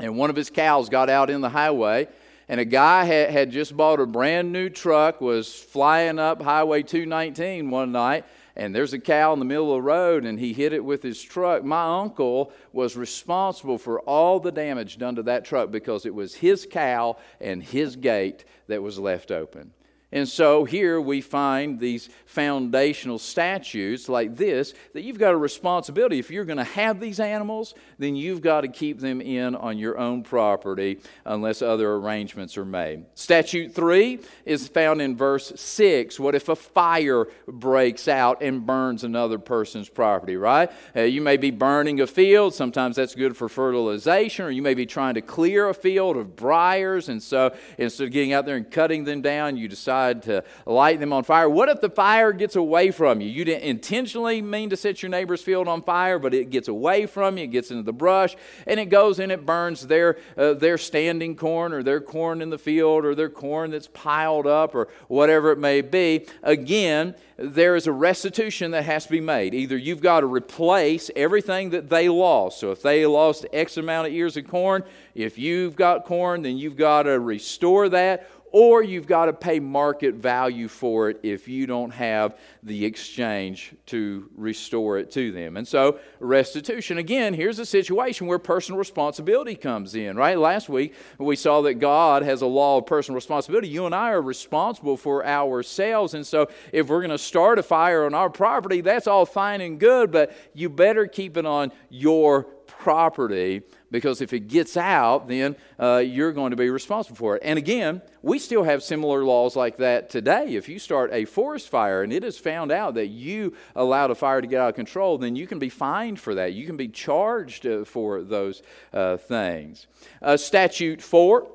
and 0.00 0.16
one 0.16 0.30
of 0.30 0.36
his 0.36 0.50
cows 0.50 0.88
got 0.88 1.08
out 1.08 1.30
in 1.30 1.40
the 1.40 1.50
highway 1.50 2.08
and 2.48 2.58
a 2.58 2.64
guy 2.64 3.04
had, 3.04 3.30
had 3.30 3.50
just 3.50 3.76
bought 3.76 4.00
a 4.00 4.06
brand 4.06 4.52
new 4.52 4.68
truck 4.68 5.20
was 5.20 5.54
flying 5.54 6.18
up 6.18 6.42
highway 6.42 6.82
219 6.82 7.70
one 7.70 7.92
night 7.92 8.24
and 8.56 8.74
there's 8.74 8.92
a 8.92 8.98
cow 8.98 9.32
in 9.32 9.38
the 9.38 9.44
middle 9.44 9.70
of 9.70 9.76
the 9.76 9.82
road 9.82 10.24
and 10.24 10.38
he 10.38 10.52
hit 10.52 10.72
it 10.72 10.84
with 10.84 11.02
his 11.02 11.22
truck. 11.22 11.64
My 11.64 12.00
uncle 12.00 12.52
was 12.72 12.96
responsible 12.96 13.78
for 13.78 14.00
all 14.00 14.40
the 14.40 14.52
damage 14.52 14.98
done 14.98 15.14
to 15.16 15.22
that 15.22 15.44
truck 15.44 15.70
because 15.70 16.04
it 16.04 16.14
was 16.14 16.34
his 16.34 16.66
cow 16.70 17.16
and 17.40 17.62
his 17.62 17.96
gate 17.96 18.44
that 18.66 18.82
was 18.82 18.98
left 18.98 19.30
open 19.30 19.72
and 20.12 20.28
so 20.28 20.64
here 20.64 21.00
we 21.00 21.20
find 21.20 21.78
these 21.78 22.08
foundational 22.26 23.18
statutes 23.18 24.08
like 24.08 24.36
this 24.36 24.74
that 24.92 25.02
you've 25.02 25.18
got 25.18 25.34
a 25.34 25.36
responsibility. 25.36 26.18
If 26.18 26.32
you're 26.32 26.44
going 26.44 26.58
to 26.58 26.64
have 26.64 26.98
these 26.98 27.20
animals, 27.20 27.74
then 27.98 28.16
you've 28.16 28.40
got 28.40 28.62
to 28.62 28.68
keep 28.68 28.98
them 28.98 29.20
in 29.20 29.54
on 29.54 29.78
your 29.78 29.98
own 29.98 30.24
property 30.24 30.98
unless 31.24 31.62
other 31.62 31.94
arrangements 31.94 32.56
are 32.56 32.64
made. 32.64 33.04
Statute 33.14 33.72
3 33.72 34.18
is 34.44 34.66
found 34.66 35.00
in 35.00 35.16
verse 35.16 35.52
6. 35.54 36.18
What 36.18 36.34
if 36.34 36.48
a 36.48 36.56
fire 36.56 37.26
breaks 37.46 38.08
out 38.08 38.42
and 38.42 38.66
burns 38.66 39.04
another 39.04 39.38
person's 39.38 39.88
property, 39.88 40.36
right? 40.36 40.72
Uh, 40.96 41.02
you 41.02 41.20
may 41.20 41.36
be 41.36 41.52
burning 41.52 42.00
a 42.00 42.06
field. 42.06 42.52
Sometimes 42.52 42.96
that's 42.96 43.14
good 43.14 43.36
for 43.36 43.48
fertilization, 43.48 44.44
or 44.44 44.50
you 44.50 44.62
may 44.62 44.74
be 44.74 44.86
trying 44.86 45.14
to 45.14 45.22
clear 45.22 45.68
a 45.68 45.74
field 45.74 46.16
of 46.16 46.34
briars. 46.34 47.08
And 47.08 47.22
so 47.22 47.54
instead 47.78 48.08
of 48.08 48.12
getting 48.12 48.32
out 48.32 48.44
there 48.44 48.56
and 48.56 48.68
cutting 48.68 49.04
them 49.04 49.22
down, 49.22 49.56
you 49.56 49.68
decide 49.68 49.99
decide 50.00 50.22
to 50.22 50.44
light 50.66 51.00
them 51.00 51.12
on 51.12 51.24
fire. 51.24 51.48
What 51.48 51.68
if 51.68 51.80
the 51.80 51.90
fire 51.90 52.32
gets 52.32 52.56
away 52.56 52.90
from 52.90 53.20
you? 53.20 53.28
You 53.28 53.44
didn't 53.44 53.64
intentionally 53.64 54.42
mean 54.42 54.70
to 54.70 54.76
set 54.76 55.02
your 55.02 55.10
neighbor's 55.10 55.42
field 55.42 55.68
on 55.68 55.82
fire, 55.82 56.18
but 56.18 56.34
it 56.34 56.50
gets 56.50 56.68
away 56.68 57.06
from 57.06 57.38
you, 57.38 57.44
it 57.44 57.48
gets 57.48 57.70
into 57.70 57.82
the 57.82 57.92
brush, 57.92 58.36
and 58.66 58.80
it 58.80 58.86
goes 58.86 59.18
and 59.18 59.30
it 59.32 59.44
burns 59.44 59.86
their, 59.86 60.18
uh, 60.36 60.54
their 60.54 60.78
standing 60.78 61.36
corn 61.36 61.72
or 61.72 61.82
their 61.82 62.00
corn 62.00 62.42
in 62.42 62.50
the 62.50 62.58
field 62.58 63.04
or 63.04 63.14
their 63.14 63.30
corn 63.30 63.70
that's 63.70 63.88
piled 63.88 64.46
up 64.46 64.74
or 64.74 64.88
whatever 65.08 65.52
it 65.52 65.58
may 65.58 65.80
be. 65.80 66.26
Again, 66.42 67.14
there 67.36 67.74
is 67.74 67.86
a 67.86 67.92
restitution 67.92 68.72
that 68.72 68.84
has 68.84 69.04
to 69.06 69.10
be 69.10 69.20
made. 69.20 69.54
Either 69.54 69.76
you've 69.76 70.02
got 70.02 70.20
to 70.20 70.26
replace 70.26 71.10
everything 71.16 71.70
that 71.70 71.88
they 71.88 72.08
lost. 72.08 72.60
So 72.60 72.70
if 72.70 72.82
they 72.82 73.06
lost 73.06 73.46
X 73.52 73.78
amount 73.78 74.08
of 74.08 74.12
ears 74.12 74.36
of 74.36 74.46
corn, 74.46 74.84
if 75.14 75.38
you've 75.38 75.74
got 75.74 76.04
corn, 76.04 76.42
then 76.42 76.58
you've 76.58 76.76
got 76.76 77.04
to 77.04 77.18
restore 77.18 77.88
that 77.88 78.30
or 78.52 78.82
you've 78.82 79.06
got 79.06 79.26
to 79.26 79.32
pay 79.32 79.60
market 79.60 80.14
value 80.14 80.68
for 80.68 81.10
it 81.10 81.20
if 81.22 81.48
you 81.48 81.66
don't 81.66 81.92
have 81.92 82.36
the 82.62 82.84
exchange 82.84 83.72
to 83.86 84.28
restore 84.36 84.98
it 84.98 85.10
to 85.12 85.32
them. 85.32 85.56
And 85.56 85.66
so, 85.66 85.98
restitution 86.18 86.98
again, 86.98 87.34
here's 87.34 87.58
a 87.58 87.66
situation 87.66 88.26
where 88.26 88.38
personal 88.38 88.78
responsibility 88.78 89.54
comes 89.54 89.94
in, 89.94 90.16
right? 90.16 90.38
Last 90.38 90.68
week, 90.68 90.94
we 91.18 91.36
saw 91.36 91.62
that 91.62 91.74
God 91.74 92.22
has 92.22 92.42
a 92.42 92.46
law 92.46 92.78
of 92.78 92.86
personal 92.86 93.14
responsibility. 93.14 93.68
You 93.68 93.86
and 93.86 93.94
I 93.94 94.10
are 94.10 94.22
responsible 94.22 94.96
for 94.96 95.24
ourselves. 95.24 96.14
And 96.14 96.26
so, 96.26 96.48
if 96.72 96.88
we're 96.88 97.00
going 97.00 97.10
to 97.10 97.18
start 97.18 97.58
a 97.58 97.62
fire 97.62 98.04
on 98.04 98.14
our 98.14 98.30
property, 98.30 98.80
that's 98.80 99.06
all 99.06 99.26
fine 99.26 99.60
and 99.60 99.78
good, 99.78 100.10
but 100.10 100.36
you 100.54 100.68
better 100.68 101.06
keep 101.06 101.36
it 101.36 101.46
on 101.46 101.72
your 101.88 102.44
property 102.66 103.62
because 103.90 104.20
if 104.20 104.32
it 104.32 104.48
gets 104.48 104.76
out, 104.76 105.28
then 105.28 105.56
uh, 105.78 105.98
you're 105.98 106.32
going 106.32 106.50
to 106.50 106.56
be 106.56 106.70
responsible 106.70 107.16
for 107.16 107.36
it. 107.36 107.42
And 107.44 107.58
again, 107.58 108.02
we 108.22 108.38
still 108.38 108.62
have 108.62 108.82
similar 108.82 109.24
laws 109.24 109.56
like 109.56 109.78
that 109.78 110.10
today. 110.10 110.54
If 110.54 110.68
you 110.68 110.78
start 110.78 111.10
a 111.12 111.24
forest 111.24 111.68
fire 111.68 112.02
and 112.02 112.12
it 112.12 112.24
is 112.24 112.38
found 112.38 112.70
out 112.70 112.94
that 112.94 113.08
you 113.08 113.54
allowed 113.74 114.10
a 114.10 114.14
fire 114.14 114.40
to 114.40 114.46
get 114.46 114.60
out 114.60 114.70
of 114.70 114.74
control, 114.74 115.18
then 115.18 115.36
you 115.36 115.46
can 115.46 115.58
be 115.58 115.68
fined 115.68 116.20
for 116.20 116.34
that. 116.34 116.52
You 116.52 116.66
can 116.66 116.76
be 116.76 116.88
charged 116.88 117.66
uh, 117.66 117.84
for 117.84 118.22
those 118.22 118.62
uh, 118.92 119.16
things. 119.16 119.86
Uh, 120.22 120.36
statute 120.36 121.02
4 121.02 121.50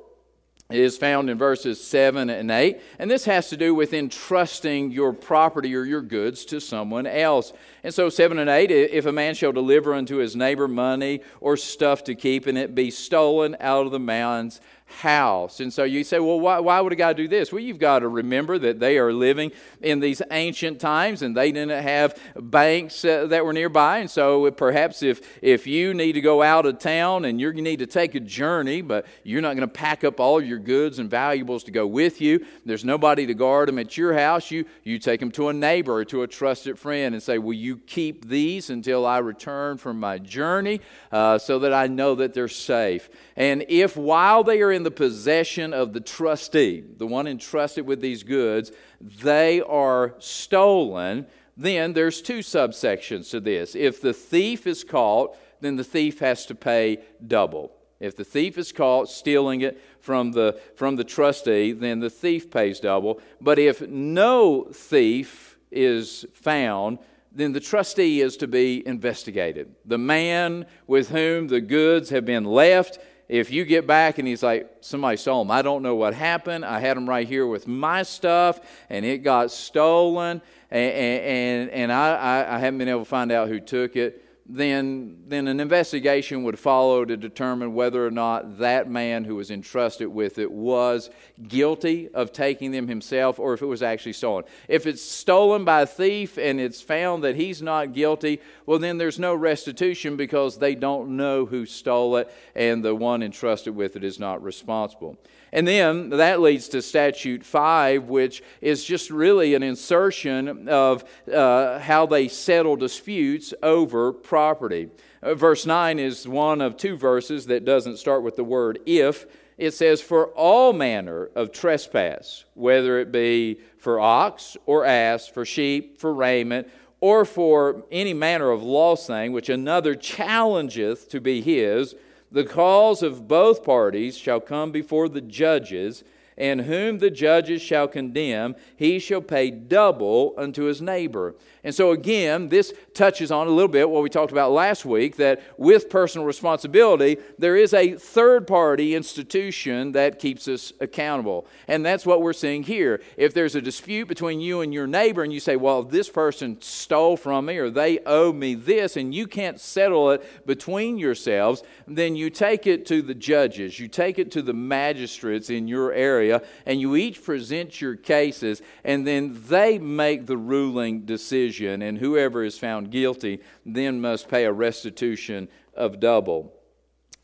is 0.68 0.98
found 0.98 1.30
in 1.30 1.38
verses 1.38 1.82
7 1.82 2.28
and 2.28 2.50
8. 2.50 2.80
And 2.98 3.10
this 3.10 3.24
has 3.26 3.48
to 3.50 3.56
do 3.56 3.74
with 3.74 3.92
entrusting 3.92 4.90
your 4.90 5.12
property 5.12 5.74
or 5.76 5.84
your 5.84 6.02
goods 6.02 6.44
to 6.46 6.60
someone 6.60 7.06
else. 7.06 7.52
And 7.84 7.94
so, 7.94 8.08
7 8.08 8.38
and 8.38 8.50
8 8.50 8.70
if 8.70 9.06
a 9.06 9.12
man 9.12 9.34
shall 9.34 9.52
deliver 9.52 9.94
unto 9.94 10.16
his 10.16 10.34
neighbor 10.34 10.66
money 10.66 11.20
or 11.40 11.56
stuff 11.56 12.02
to 12.04 12.14
keep, 12.14 12.46
and 12.46 12.58
it 12.58 12.74
be 12.74 12.90
stolen 12.90 13.56
out 13.60 13.86
of 13.86 13.92
the 13.92 14.00
man's 14.00 14.60
house. 14.86 15.58
And 15.60 15.72
so 15.72 15.82
you 15.82 16.04
say, 16.04 16.20
well, 16.20 16.38
why, 16.38 16.60
why 16.60 16.80
would 16.80 16.92
a 16.92 16.96
guy 16.96 17.12
do 17.12 17.26
this? 17.26 17.52
Well, 17.52 17.60
you've 17.60 17.78
got 17.78 18.00
to 18.00 18.08
remember 18.08 18.56
that 18.58 18.78
they 18.78 18.98
are 18.98 19.12
living 19.12 19.50
in 19.80 19.98
these 19.98 20.22
ancient 20.30 20.80
times 20.80 21.22
and 21.22 21.36
they 21.36 21.50
didn't 21.50 21.82
have 21.82 22.18
banks 22.36 23.04
uh, 23.04 23.26
that 23.26 23.44
were 23.44 23.52
nearby. 23.52 23.98
And 23.98 24.10
so 24.10 24.50
perhaps 24.52 25.02
if, 25.02 25.38
if 25.42 25.66
you 25.66 25.92
need 25.92 26.12
to 26.12 26.20
go 26.20 26.40
out 26.40 26.66
of 26.66 26.78
town 26.78 27.24
and 27.24 27.40
you 27.40 27.52
need 27.52 27.80
to 27.80 27.86
take 27.86 28.14
a 28.14 28.20
journey, 28.20 28.80
but 28.80 29.06
you're 29.24 29.42
not 29.42 29.56
going 29.56 29.68
to 29.68 29.74
pack 29.74 30.04
up 30.04 30.20
all 30.20 30.40
your 30.40 30.58
goods 30.58 31.00
and 31.00 31.10
valuables 31.10 31.64
to 31.64 31.72
go 31.72 31.86
with 31.86 32.20
you, 32.20 32.46
there's 32.64 32.84
nobody 32.84 33.26
to 33.26 33.34
guard 33.34 33.68
them 33.68 33.78
at 33.80 33.96
your 33.96 34.14
house, 34.14 34.50
you, 34.52 34.64
you 34.84 34.98
take 35.00 35.18
them 35.18 35.32
to 35.32 35.48
a 35.48 35.52
neighbor 35.52 35.94
or 35.94 36.04
to 36.04 36.22
a 36.22 36.28
trusted 36.28 36.78
friend 36.78 37.14
and 37.14 37.22
say, 37.22 37.38
will 37.38 37.54
you 37.54 37.76
keep 37.78 38.28
these 38.28 38.70
until 38.70 39.04
I 39.04 39.18
return 39.18 39.78
from 39.78 39.98
my 39.98 40.18
journey 40.18 40.80
uh, 41.10 41.38
so 41.38 41.58
that 41.60 41.72
I 41.74 41.88
know 41.88 42.14
that 42.14 42.34
they're 42.34 42.46
safe? 42.46 43.10
And 43.34 43.64
if 43.68 43.96
while 43.96 44.44
they 44.44 44.62
are 44.62 44.75
in 44.76 44.84
the 44.84 44.90
possession 44.90 45.72
of 45.72 45.92
the 45.92 46.00
trustee, 46.00 46.84
the 46.98 47.06
one 47.06 47.26
entrusted 47.26 47.84
with 47.84 48.00
these 48.00 48.22
goods, 48.22 48.70
they 49.00 49.60
are 49.62 50.14
stolen, 50.18 51.26
then 51.56 51.94
there's 51.94 52.22
two 52.22 52.38
subsections 52.40 53.30
to 53.30 53.40
this. 53.40 53.74
If 53.74 54.00
the 54.00 54.12
thief 54.12 54.66
is 54.66 54.84
caught, 54.84 55.36
then 55.60 55.76
the 55.76 55.84
thief 55.84 56.20
has 56.20 56.46
to 56.46 56.54
pay 56.54 56.98
double. 57.26 57.72
If 57.98 58.14
the 58.14 58.24
thief 58.24 58.58
is 58.58 58.72
caught 58.72 59.08
stealing 59.08 59.62
it 59.62 59.82
from 60.00 60.32
the, 60.32 60.60
from 60.76 60.96
the 60.96 61.04
trustee, 61.04 61.72
then 61.72 62.00
the 62.00 62.10
thief 62.10 62.50
pays 62.50 62.78
double. 62.78 63.20
But 63.40 63.58
if 63.58 63.80
no 63.80 64.68
thief 64.70 65.58
is 65.70 66.26
found, 66.34 66.98
then 67.32 67.52
the 67.52 67.60
trustee 67.60 68.20
is 68.20 68.36
to 68.38 68.46
be 68.46 68.86
investigated. 68.86 69.74
The 69.84 69.98
man 69.98 70.66
with 70.86 71.08
whom 71.08 71.48
the 71.48 71.60
goods 71.60 72.10
have 72.10 72.24
been 72.24 72.44
left 72.44 72.98
if 73.28 73.50
you 73.50 73.64
get 73.64 73.86
back 73.86 74.18
and 74.18 74.28
he's 74.28 74.42
like, 74.42 74.70
somebody 74.80 75.16
stole 75.16 75.42
them, 75.42 75.50
I 75.50 75.62
don't 75.62 75.82
know 75.82 75.96
what 75.96 76.14
happened. 76.14 76.64
I 76.64 76.80
had 76.80 76.96
them 76.96 77.08
right 77.08 77.26
here 77.26 77.46
with 77.46 77.66
my 77.66 78.02
stuff 78.02 78.60
and 78.88 79.04
it 79.04 79.18
got 79.18 79.50
stolen 79.50 80.40
and, 80.70 80.92
and, 80.92 81.70
and 81.70 81.92
I, 81.92 82.56
I 82.56 82.58
haven't 82.58 82.78
been 82.78 82.88
able 82.88 83.00
to 83.00 83.04
find 83.04 83.32
out 83.32 83.48
who 83.48 83.60
took 83.60 83.96
it, 83.96 84.24
then, 84.48 85.16
then 85.26 85.48
an 85.48 85.58
investigation 85.58 86.44
would 86.44 86.58
follow 86.58 87.04
to 87.04 87.16
determine 87.16 87.74
whether 87.74 88.06
or 88.06 88.10
not 88.10 88.58
that 88.58 88.88
man 88.88 89.24
who 89.24 89.34
was 89.34 89.50
entrusted 89.50 90.08
with 90.08 90.38
it 90.38 90.50
was 90.50 91.10
guilty 91.48 92.08
of 92.14 92.32
taking 92.32 92.70
them 92.70 92.86
himself 92.86 93.38
or 93.38 93.54
if 93.54 93.62
it 93.62 93.66
was 93.66 93.82
actually 93.82 94.12
stolen. 94.12 94.44
If 94.68 94.86
it's 94.86 95.02
stolen 95.02 95.64
by 95.64 95.82
a 95.82 95.86
thief 95.86 96.38
and 96.38 96.60
it's 96.60 96.80
found 96.80 97.24
that 97.24 97.36
he's 97.36 97.60
not 97.60 97.92
guilty, 97.92 98.40
well, 98.66 98.78
then 98.78 98.98
there's 98.98 99.18
no 99.18 99.34
restitution 99.34 100.16
because 100.16 100.58
they 100.58 100.74
don't 100.74 101.16
know 101.16 101.46
who 101.46 101.66
stole 101.66 102.16
it 102.16 102.32
and 102.54 102.84
the 102.84 102.94
one 102.94 103.22
entrusted 103.22 103.74
with 103.74 103.96
it 103.96 104.04
is 104.04 104.20
not 104.20 104.42
responsible. 104.42 105.16
And 105.56 105.66
then 105.66 106.10
that 106.10 106.42
leads 106.42 106.68
to 106.68 106.82
Statute 106.82 107.42
5, 107.42 108.10
which 108.10 108.42
is 108.60 108.84
just 108.84 109.08
really 109.08 109.54
an 109.54 109.62
insertion 109.62 110.68
of 110.68 111.02
uh, 111.32 111.78
how 111.78 112.04
they 112.04 112.28
settle 112.28 112.76
disputes 112.76 113.54
over 113.62 114.12
property. 114.12 114.90
Uh, 115.22 115.34
verse 115.34 115.64
9 115.64 115.98
is 115.98 116.28
one 116.28 116.60
of 116.60 116.76
two 116.76 116.98
verses 116.98 117.46
that 117.46 117.64
doesn't 117.64 117.96
start 117.96 118.22
with 118.22 118.36
the 118.36 118.44
word 118.44 118.80
if. 118.84 119.24
It 119.56 119.70
says, 119.70 120.02
For 120.02 120.26
all 120.32 120.74
manner 120.74 121.30
of 121.34 121.52
trespass, 121.52 122.44
whether 122.52 122.98
it 122.98 123.10
be 123.10 123.58
for 123.78 123.98
ox 123.98 124.58
or 124.66 124.84
ass, 124.84 125.26
for 125.26 125.46
sheep, 125.46 125.98
for 125.98 126.12
raiment, 126.12 126.68
or 127.00 127.24
for 127.24 127.82
any 127.90 128.12
manner 128.12 128.50
of 128.50 128.62
lost 128.62 129.06
thing 129.06 129.32
which 129.32 129.48
another 129.48 129.94
challengeth 129.94 131.08
to 131.08 131.18
be 131.18 131.40
his, 131.40 131.94
the 132.30 132.44
cause 132.44 133.02
of 133.02 133.28
both 133.28 133.64
parties 133.64 134.16
shall 134.16 134.40
come 134.40 134.72
before 134.72 135.08
the 135.08 135.20
judges, 135.20 136.04
and 136.38 136.62
whom 136.62 136.98
the 136.98 137.10
judges 137.10 137.62
shall 137.62 137.88
condemn, 137.88 138.54
he 138.76 138.98
shall 138.98 139.20
pay 139.20 139.50
double 139.50 140.34
unto 140.36 140.64
his 140.64 140.82
neighbor. 140.82 141.34
And 141.66 141.74
so, 141.74 141.90
again, 141.90 142.48
this 142.48 142.72
touches 142.94 143.32
on 143.32 143.48
a 143.48 143.50
little 143.50 143.66
bit 143.66 143.90
what 143.90 144.04
we 144.04 144.08
talked 144.08 144.30
about 144.30 144.52
last 144.52 144.84
week 144.84 145.16
that 145.16 145.42
with 145.58 145.90
personal 145.90 146.24
responsibility, 146.24 147.16
there 147.38 147.56
is 147.56 147.74
a 147.74 147.94
third 147.94 148.46
party 148.46 148.94
institution 148.94 149.90
that 149.90 150.20
keeps 150.20 150.46
us 150.46 150.72
accountable. 150.80 151.46
And 151.66 151.84
that's 151.84 152.06
what 152.06 152.22
we're 152.22 152.34
seeing 152.34 152.62
here. 152.62 153.00
If 153.16 153.34
there's 153.34 153.56
a 153.56 153.60
dispute 153.60 154.06
between 154.06 154.40
you 154.40 154.60
and 154.60 154.72
your 154.72 154.86
neighbor, 154.86 155.24
and 155.24 155.32
you 155.32 155.40
say, 155.40 155.56
Well, 155.56 155.82
this 155.82 156.08
person 156.08 156.60
stole 156.60 157.16
from 157.16 157.46
me 157.46 157.56
or 157.56 157.68
they 157.68 157.98
owe 158.06 158.32
me 158.32 158.54
this, 158.54 158.96
and 158.96 159.12
you 159.12 159.26
can't 159.26 159.58
settle 159.58 160.12
it 160.12 160.46
between 160.46 160.98
yourselves, 160.98 161.64
then 161.88 162.14
you 162.14 162.30
take 162.30 162.68
it 162.68 162.86
to 162.86 163.02
the 163.02 163.14
judges, 163.14 163.80
you 163.80 163.88
take 163.88 164.20
it 164.20 164.30
to 164.32 164.42
the 164.42 164.54
magistrates 164.54 165.50
in 165.50 165.66
your 165.66 165.92
area, 165.92 166.25
and 166.30 166.80
you 166.80 166.96
each 166.96 167.22
present 167.22 167.80
your 167.80 167.96
cases, 167.96 168.62
and 168.84 169.06
then 169.06 169.40
they 169.48 169.78
make 169.78 170.26
the 170.26 170.36
ruling 170.36 171.04
decision 171.04 171.82
and 171.82 171.98
whoever 171.98 172.44
is 172.44 172.58
found 172.58 172.90
guilty 172.90 173.40
then 173.64 174.00
must 174.00 174.28
pay 174.28 174.44
a 174.44 174.52
restitution 174.52 175.48
of 175.74 176.00
double. 176.00 176.52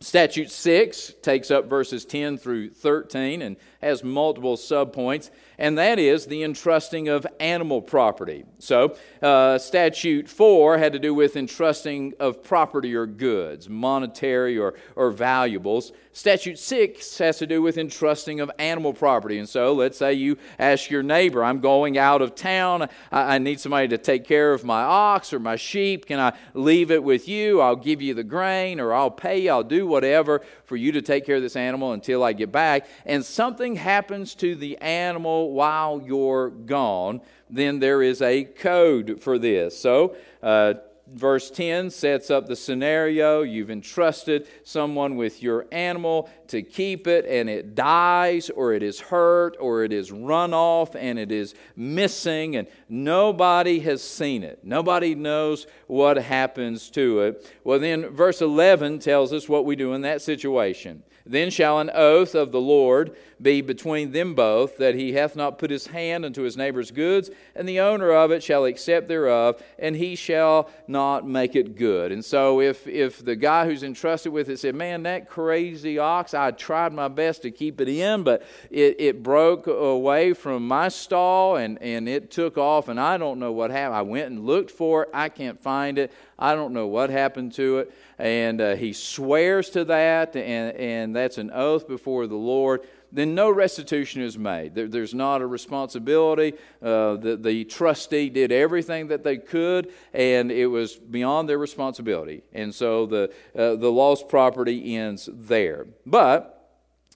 Statute 0.00 0.50
6 0.50 1.14
takes 1.22 1.50
up 1.50 1.68
verses 1.68 2.04
10 2.04 2.36
through 2.36 2.70
13 2.70 3.40
and 3.40 3.56
has 3.82 4.04
multiple 4.04 4.56
subpoints, 4.56 5.30
and 5.58 5.76
that 5.76 5.98
is 5.98 6.26
the 6.26 6.42
entrusting 6.42 7.08
of 7.08 7.26
animal 7.40 7.82
property. 7.82 8.44
So, 8.58 8.96
uh, 9.20 9.58
Statute 9.58 10.28
4 10.28 10.78
had 10.78 10.92
to 10.92 10.98
do 10.98 11.12
with 11.14 11.36
entrusting 11.36 12.14
of 12.20 12.42
property 12.42 12.94
or 12.94 13.06
goods, 13.06 13.68
monetary 13.68 14.56
or, 14.56 14.74
or 14.96 15.10
valuables. 15.10 15.92
Statute 16.12 16.58
6 16.58 17.18
has 17.18 17.38
to 17.38 17.46
do 17.46 17.62
with 17.62 17.78
entrusting 17.78 18.40
of 18.40 18.50
animal 18.58 18.92
property. 18.92 19.38
And 19.38 19.48
so, 19.48 19.72
let's 19.72 19.98
say 19.98 20.12
you 20.12 20.36
ask 20.58 20.90
your 20.90 21.02
neighbor, 21.02 21.42
I'm 21.42 21.60
going 21.60 21.98
out 21.98 22.22
of 22.22 22.34
town. 22.34 22.88
I, 23.10 23.34
I 23.34 23.38
need 23.38 23.60
somebody 23.60 23.88
to 23.88 23.98
take 23.98 24.24
care 24.24 24.52
of 24.52 24.64
my 24.64 24.82
ox 24.82 25.32
or 25.32 25.38
my 25.38 25.56
sheep. 25.56 26.06
Can 26.06 26.20
I 26.20 26.36
leave 26.54 26.90
it 26.90 27.02
with 27.02 27.28
you? 27.28 27.60
I'll 27.60 27.76
give 27.76 28.00
you 28.00 28.14
the 28.14 28.24
grain 28.24 28.78
or 28.78 28.92
I'll 28.92 29.10
pay 29.10 29.40
you. 29.40 29.50
I'll 29.50 29.64
do 29.64 29.86
whatever 29.86 30.42
for 30.64 30.76
you 30.76 30.92
to 30.92 31.02
take 31.02 31.26
care 31.26 31.36
of 31.36 31.42
this 31.42 31.56
animal 31.56 31.92
until 31.92 32.22
I 32.22 32.32
get 32.32 32.52
back. 32.52 32.86
And 33.04 33.24
something 33.24 33.71
happens 33.76 34.34
to 34.36 34.54
the 34.54 34.78
animal 34.78 35.52
while 35.52 36.02
you're 36.04 36.50
gone, 36.50 37.20
then 37.50 37.78
there 37.78 38.02
is 38.02 38.22
a 38.22 38.44
code 38.44 39.20
for 39.22 39.38
this. 39.38 39.78
So, 39.78 40.16
uh, 40.42 40.74
verse 41.12 41.50
10 41.50 41.90
sets 41.90 42.30
up 42.30 42.46
the 42.46 42.56
scenario. 42.56 43.42
You've 43.42 43.70
entrusted 43.70 44.48
someone 44.64 45.16
with 45.16 45.42
your 45.42 45.66
animal 45.70 46.30
to 46.48 46.62
keep 46.62 47.06
it, 47.06 47.26
and 47.26 47.48
it 47.48 47.74
dies, 47.74 48.50
or 48.50 48.72
it 48.72 48.82
is 48.82 49.00
hurt, 49.00 49.56
or 49.60 49.84
it 49.84 49.92
is 49.92 50.10
run 50.10 50.54
off, 50.54 50.94
and 50.94 51.18
it 51.18 51.30
is 51.30 51.54
missing, 51.76 52.56
and 52.56 52.66
nobody 52.88 53.80
has 53.80 54.02
seen 54.02 54.42
it. 54.42 54.60
Nobody 54.62 55.14
knows 55.14 55.66
what 55.86 56.16
happens 56.16 56.90
to 56.90 57.20
it. 57.20 57.46
Well, 57.64 57.78
then, 57.78 58.08
verse 58.10 58.40
11 58.40 59.00
tells 59.00 59.32
us 59.32 59.48
what 59.48 59.64
we 59.64 59.76
do 59.76 59.92
in 59.92 60.02
that 60.02 60.22
situation. 60.22 61.02
Then 61.24 61.50
shall 61.50 61.78
an 61.78 61.90
oath 61.92 62.34
of 62.34 62.52
the 62.52 62.60
Lord 62.60 63.16
be 63.42 63.60
between 63.60 64.12
them 64.12 64.34
both, 64.34 64.76
that 64.78 64.94
he 64.94 65.12
hath 65.12 65.34
not 65.34 65.58
put 65.58 65.70
his 65.70 65.88
hand 65.88 66.24
unto 66.24 66.42
his 66.42 66.56
neighbor's 66.56 66.90
goods, 66.90 67.30
and 67.54 67.68
the 67.68 67.80
owner 67.80 68.12
of 68.12 68.30
it 68.30 68.42
shall 68.42 68.64
accept 68.64 69.08
thereof, 69.08 69.60
and 69.78 69.96
he 69.96 70.14
shall 70.14 70.70
not 70.86 71.26
make 71.26 71.56
it 71.56 71.76
good. 71.76 72.12
And 72.12 72.24
so, 72.24 72.60
if, 72.60 72.86
if 72.86 73.24
the 73.24 73.36
guy 73.36 73.66
who's 73.66 73.82
entrusted 73.82 74.32
with 74.32 74.48
it 74.48 74.58
said, 74.58 74.74
Man, 74.74 75.02
that 75.04 75.28
crazy 75.28 75.98
ox, 75.98 76.34
I 76.34 76.52
tried 76.52 76.92
my 76.92 77.08
best 77.08 77.42
to 77.42 77.50
keep 77.50 77.80
it 77.80 77.88
in, 77.88 78.22
but 78.22 78.42
it, 78.70 79.00
it 79.00 79.22
broke 79.22 79.66
away 79.66 80.32
from 80.32 80.66
my 80.66 80.88
stall 80.88 81.56
and, 81.56 81.80
and 81.82 82.08
it 82.08 82.30
took 82.30 82.56
off, 82.56 82.88
and 82.88 83.00
I 83.00 83.18
don't 83.18 83.38
know 83.38 83.52
what 83.52 83.70
happened. 83.70 83.96
I 83.96 84.02
went 84.02 84.26
and 84.30 84.46
looked 84.46 84.70
for 84.70 85.04
it, 85.04 85.08
I 85.12 85.28
can't 85.28 85.60
find 85.60 85.98
it, 85.98 86.12
I 86.42 86.54
don't 86.54 86.72
know 86.72 86.86
what 86.86 87.10
happened 87.10 87.52
to 87.54 87.78
it. 87.78 87.92
And 88.18 88.60
uh, 88.60 88.74
he 88.76 88.92
swears 88.92 89.70
to 89.70 89.84
that, 89.86 90.36
and, 90.36 90.76
and 90.76 91.16
that's 91.16 91.38
an 91.38 91.50
oath 91.52 91.88
before 91.88 92.26
the 92.26 92.36
Lord 92.36 92.86
then 93.12 93.34
no 93.34 93.50
restitution 93.50 94.22
is 94.22 94.38
made. 94.38 94.74
There, 94.74 94.88
there's 94.88 95.12
not 95.12 95.42
a 95.42 95.46
responsibility. 95.46 96.54
Uh, 96.82 97.16
the, 97.16 97.38
the 97.38 97.64
trustee 97.64 98.30
did 98.30 98.50
everything 98.50 99.08
that 99.08 99.22
they 99.22 99.36
could, 99.36 99.92
and 100.14 100.50
it 100.50 100.66
was 100.66 100.96
beyond 100.96 101.48
their 101.48 101.58
responsibility. 101.58 102.42
And 102.54 102.74
so 102.74 103.04
the, 103.04 103.32
uh, 103.54 103.76
the 103.76 103.92
lost 103.92 104.28
property 104.28 104.96
ends 104.96 105.28
there. 105.30 105.86
But 106.06 106.70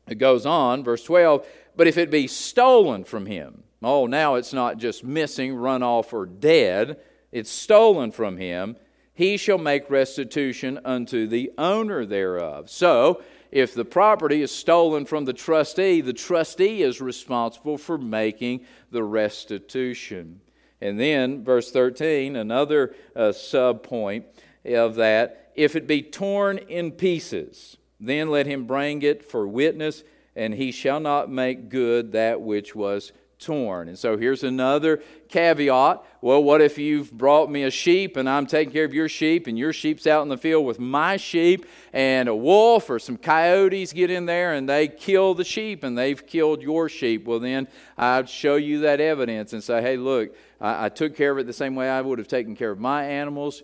it 0.06 0.16
goes 0.16 0.44
on, 0.44 0.84
verse 0.84 1.02
12, 1.02 1.46
but 1.74 1.86
if 1.86 1.96
it 1.96 2.10
be 2.10 2.26
stolen 2.26 3.04
from 3.04 3.24
him, 3.24 3.62
oh, 3.82 4.06
now 4.06 4.34
it's 4.34 4.52
not 4.52 4.76
just 4.76 5.02
missing, 5.02 5.54
run 5.54 5.82
off, 5.82 6.12
or 6.12 6.26
dead, 6.26 7.00
it's 7.32 7.50
stolen 7.50 8.12
from 8.12 8.36
him, 8.36 8.76
he 9.16 9.38
shall 9.38 9.58
make 9.58 9.88
restitution 9.88 10.78
unto 10.84 11.26
the 11.26 11.50
owner 11.56 12.04
thereof. 12.04 12.68
So, 12.68 13.22
if 13.50 13.74
the 13.74 13.84
property 13.84 14.42
is 14.42 14.50
stolen 14.50 15.06
from 15.06 15.24
the 15.24 15.32
trustee, 15.32 16.02
the 16.02 16.12
trustee 16.12 16.82
is 16.82 17.00
responsible 17.00 17.78
for 17.78 17.96
making 17.96 18.66
the 18.90 19.02
restitution. 19.02 20.42
And 20.82 21.00
then, 21.00 21.42
verse 21.42 21.72
13, 21.72 22.36
another 22.36 22.94
uh, 23.14 23.32
sub 23.32 23.82
point 23.82 24.26
of 24.66 24.96
that 24.96 25.52
if 25.54 25.74
it 25.74 25.86
be 25.86 26.02
torn 26.02 26.58
in 26.58 26.92
pieces, 26.92 27.78
then 27.98 28.28
let 28.28 28.46
him 28.46 28.66
bring 28.66 29.00
it 29.00 29.24
for 29.24 29.48
witness, 29.48 30.04
and 30.34 30.52
he 30.52 30.70
shall 30.70 31.00
not 31.00 31.30
make 31.30 31.70
good 31.70 32.12
that 32.12 32.42
which 32.42 32.74
was 32.74 33.12
torn. 33.46 33.88
And 33.88 33.96
so 33.96 34.18
here's 34.18 34.42
another 34.42 35.00
caveat. 35.28 36.02
Well, 36.20 36.42
what 36.42 36.60
if 36.60 36.78
you've 36.78 37.12
brought 37.12 37.48
me 37.48 37.62
a 37.62 37.70
sheep 37.70 38.16
and 38.16 38.28
I'm 38.28 38.46
taking 38.46 38.72
care 38.72 38.84
of 38.84 38.92
your 38.92 39.08
sheep 39.08 39.46
and 39.46 39.56
your 39.56 39.72
sheep's 39.72 40.04
out 40.06 40.22
in 40.22 40.28
the 40.28 40.36
field 40.36 40.66
with 40.66 40.80
my 40.80 41.16
sheep 41.16 41.64
and 41.92 42.28
a 42.28 42.34
wolf 42.34 42.90
or 42.90 42.98
some 42.98 43.16
coyotes 43.16 43.92
get 43.92 44.10
in 44.10 44.26
there 44.26 44.54
and 44.54 44.68
they 44.68 44.88
kill 44.88 45.34
the 45.34 45.44
sheep 45.44 45.84
and 45.84 45.96
they've 45.96 46.26
killed 46.26 46.60
your 46.60 46.88
sheep? 46.88 47.24
Well, 47.24 47.38
then 47.38 47.68
I'd 47.96 48.28
show 48.28 48.56
you 48.56 48.80
that 48.80 49.00
evidence 49.00 49.52
and 49.52 49.62
say, 49.62 49.80
hey, 49.80 49.96
look, 49.96 50.34
I, 50.60 50.86
I 50.86 50.88
took 50.88 51.14
care 51.14 51.30
of 51.30 51.38
it 51.38 51.46
the 51.46 51.52
same 51.52 51.76
way 51.76 51.88
I 51.88 52.00
would 52.00 52.18
have 52.18 52.28
taken 52.28 52.56
care 52.56 52.72
of 52.72 52.80
my 52.80 53.04
animals 53.04 53.62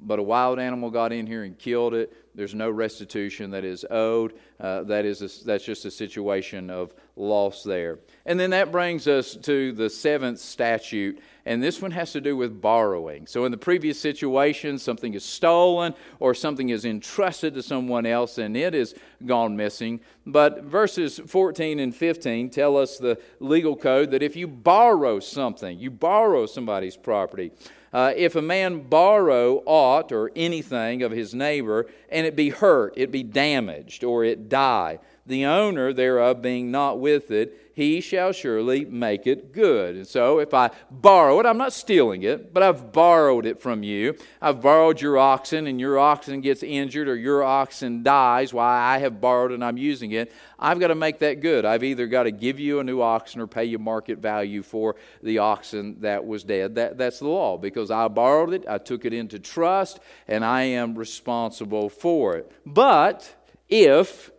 but 0.00 0.18
a 0.18 0.22
wild 0.22 0.58
animal 0.58 0.90
got 0.90 1.12
in 1.12 1.26
here 1.26 1.44
and 1.44 1.58
killed 1.58 1.94
it. 1.94 2.12
There's 2.34 2.54
no 2.54 2.70
restitution 2.70 3.50
that 3.50 3.64
is 3.64 3.84
owed. 3.90 4.32
Uh, 4.58 4.84
that 4.84 5.04
is 5.04 5.20
a, 5.20 5.44
that's 5.44 5.64
just 5.64 5.84
a 5.84 5.90
situation 5.90 6.70
of 6.70 6.94
loss 7.14 7.62
there. 7.62 7.98
And 8.24 8.40
then 8.40 8.50
that 8.50 8.72
brings 8.72 9.06
us 9.06 9.36
to 9.36 9.72
the 9.72 9.90
seventh 9.90 10.38
statute, 10.38 11.20
and 11.44 11.62
this 11.62 11.82
one 11.82 11.90
has 11.90 12.12
to 12.12 12.20
do 12.20 12.36
with 12.36 12.60
borrowing. 12.60 13.26
So, 13.26 13.44
in 13.44 13.50
the 13.50 13.58
previous 13.58 14.00
situation, 14.00 14.78
something 14.78 15.12
is 15.12 15.24
stolen 15.24 15.94
or 16.20 16.32
something 16.32 16.70
is 16.70 16.84
entrusted 16.84 17.54
to 17.54 17.62
someone 17.62 18.06
else 18.06 18.38
and 18.38 18.56
it 18.56 18.74
is 18.74 18.94
gone 19.26 19.56
missing. 19.56 20.00
But 20.24 20.62
verses 20.62 21.20
14 21.26 21.80
and 21.80 21.94
15 21.94 22.48
tell 22.50 22.76
us 22.76 22.96
the 22.96 23.20
legal 23.40 23.76
code 23.76 24.10
that 24.12 24.22
if 24.22 24.36
you 24.36 24.46
borrow 24.46 25.20
something, 25.20 25.78
you 25.78 25.90
borrow 25.90 26.46
somebody's 26.46 26.96
property, 26.96 27.50
uh, 27.92 28.12
if 28.16 28.34
a 28.34 28.42
man 28.42 28.80
borrow 28.88 29.62
aught 29.66 30.12
or 30.12 30.30
anything 30.34 31.02
of 31.02 31.12
his 31.12 31.34
neighbor, 31.34 31.86
and 32.08 32.26
it 32.26 32.34
be 32.34 32.48
hurt, 32.48 32.94
it 32.96 33.10
be 33.10 33.22
damaged, 33.22 34.02
or 34.02 34.24
it 34.24 34.48
die, 34.48 34.98
the 35.26 35.44
owner 35.44 35.92
thereof 35.92 36.42
being 36.42 36.70
not 36.70 36.98
with 36.98 37.30
it, 37.30 37.62
he 37.74 38.00
shall 38.00 38.32
surely 38.32 38.84
make 38.84 39.26
it 39.26 39.52
good. 39.52 39.96
And 39.96 40.06
so 40.06 40.40
if 40.40 40.52
I 40.52 40.70
borrow 40.90 41.40
it, 41.40 41.46
I'm 41.46 41.56
not 41.56 41.72
stealing 41.72 42.22
it, 42.22 42.52
but 42.52 42.62
I've 42.62 42.92
borrowed 42.92 43.46
it 43.46 43.60
from 43.60 43.82
you. 43.82 44.16
I've 44.40 44.60
borrowed 44.60 45.00
your 45.00 45.16
oxen, 45.16 45.66
and 45.66 45.80
your 45.80 45.98
oxen 45.98 46.40
gets 46.40 46.62
injured 46.62 47.08
or 47.08 47.16
your 47.16 47.42
oxen 47.42 48.02
dies 48.02 48.52
while 48.52 48.68
I 48.68 48.98
have 48.98 49.20
borrowed 49.20 49.52
and 49.52 49.64
I'm 49.64 49.78
using 49.78 50.12
it. 50.12 50.32
I've 50.58 50.80
got 50.80 50.88
to 50.88 50.94
make 50.94 51.20
that 51.20 51.40
good. 51.40 51.64
I've 51.64 51.84
either 51.84 52.06
got 52.06 52.24
to 52.24 52.30
give 52.30 52.60
you 52.60 52.80
a 52.80 52.84
new 52.84 53.00
oxen 53.00 53.40
or 53.40 53.46
pay 53.46 53.64
you 53.64 53.78
market 53.78 54.18
value 54.18 54.62
for 54.62 54.96
the 55.22 55.38
oxen 55.38 56.00
that 56.00 56.26
was 56.26 56.44
dead. 56.44 56.74
That, 56.74 56.98
that's 56.98 57.20
the 57.20 57.28
law 57.28 57.56
because 57.56 57.90
I 57.90 58.08
borrowed 58.08 58.52
it, 58.52 58.64
I 58.68 58.78
took 58.78 59.04
it 59.04 59.14
into 59.14 59.38
trust, 59.38 60.00
and 60.28 60.44
I 60.44 60.62
am 60.62 60.94
responsible 60.96 61.88
for 61.88 62.36
it. 62.36 62.52
But 62.66 63.34
if 63.68 64.30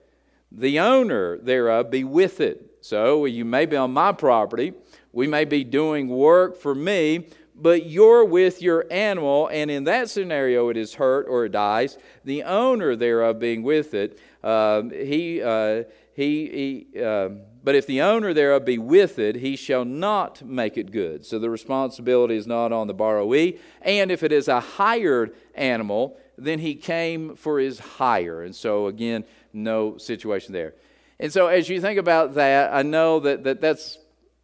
the 0.55 0.79
owner 0.79 1.37
thereof 1.39 1.89
be 1.89 2.03
with 2.03 2.39
it, 2.39 2.77
so 2.81 3.25
you 3.25 3.43
may 3.43 3.65
be 3.65 3.75
on 3.75 3.91
my 3.91 4.11
property, 4.11 4.73
we 5.11 5.27
may 5.27 5.45
be 5.45 5.63
doing 5.63 6.07
work 6.07 6.57
for 6.57 6.75
me, 6.75 7.27
but 7.55 7.85
you're 7.85 8.25
with 8.25 8.61
your 8.61 8.85
animal, 8.91 9.47
and 9.51 9.69
in 9.69 9.83
that 9.85 10.09
scenario 10.09 10.69
it 10.69 10.77
is 10.77 10.95
hurt 10.95 11.27
or 11.27 11.45
it 11.45 11.51
dies. 11.51 11.97
The 12.23 12.43
owner 12.43 12.95
thereof 12.95 13.39
being 13.39 13.63
with 13.63 13.93
it, 13.93 14.19
uh, 14.43 14.83
he, 14.89 15.41
uh, 15.41 15.83
he, 16.15 16.85
he 16.93 17.01
uh, 17.01 17.29
but 17.63 17.75
if 17.75 17.87
the 17.87 18.01
owner 18.01 18.33
thereof 18.33 18.65
be 18.65 18.77
with 18.77 19.17
it, 19.19 19.35
he 19.35 19.55
shall 19.55 19.85
not 19.85 20.43
make 20.43 20.77
it 20.77 20.91
good. 20.91 21.25
So 21.25 21.39
the 21.39 21.49
responsibility 21.49 22.35
is 22.35 22.45
not 22.45 22.73
on 22.73 22.87
the 22.87 22.93
borrowee. 22.93 23.59
And 23.81 24.11
if 24.11 24.21
it 24.21 24.33
is 24.33 24.49
a 24.49 24.59
hired 24.59 25.33
animal, 25.55 26.17
then 26.37 26.59
he 26.59 26.75
came 26.75 27.35
for 27.35 27.59
his 27.59 27.79
hire. 27.79 28.43
And 28.43 28.53
so 28.53 28.87
again, 28.87 29.23
no 29.53 29.97
situation 29.97 30.53
there. 30.53 30.73
And 31.19 31.31
so, 31.31 31.47
as 31.47 31.69
you 31.69 31.79
think 31.79 31.99
about 31.99 32.33
that, 32.35 32.73
I 32.73 32.81
know 32.81 33.19
that, 33.21 33.43
that 33.43 33.61
that's 33.61 33.97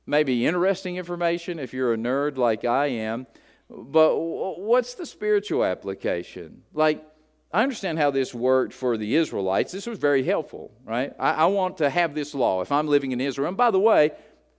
maybe 0.05 0.45
interesting 0.45 0.97
information 0.97 1.59
if 1.59 1.73
you're 1.73 1.93
a 1.93 1.97
nerd 1.97 2.37
like 2.37 2.65
I 2.65 2.87
am, 2.87 3.27
but 3.69 4.17
what's 4.17 4.95
the 4.95 5.05
spiritual 5.05 5.63
application? 5.63 6.63
Like, 6.73 7.03
I 7.51 7.63
understand 7.63 7.97
how 7.97 8.11
this 8.11 8.33
worked 8.33 8.73
for 8.73 8.97
the 8.97 9.15
Israelites. 9.15 9.71
This 9.71 9.87
was 9.87 9.97
very 9.97 10.23
helpful, 10.23 10.71
right? 10.85 11.13
I, 11.19 11.31
I 11.31 11.45
want 11.45 11.77
to 11.77 11.89
have 11.89 12.13
this 12.13 12.35
law 12.35 12.61
if 12.61 12.71
I'm 12.71 12.87
living 12.87 13.11
in 13.11 13.19
Israel. 13.19 13.47
And 13.47 13.57
by 13.57 13.71
the 13.71 13.79
way, 13.79 14.11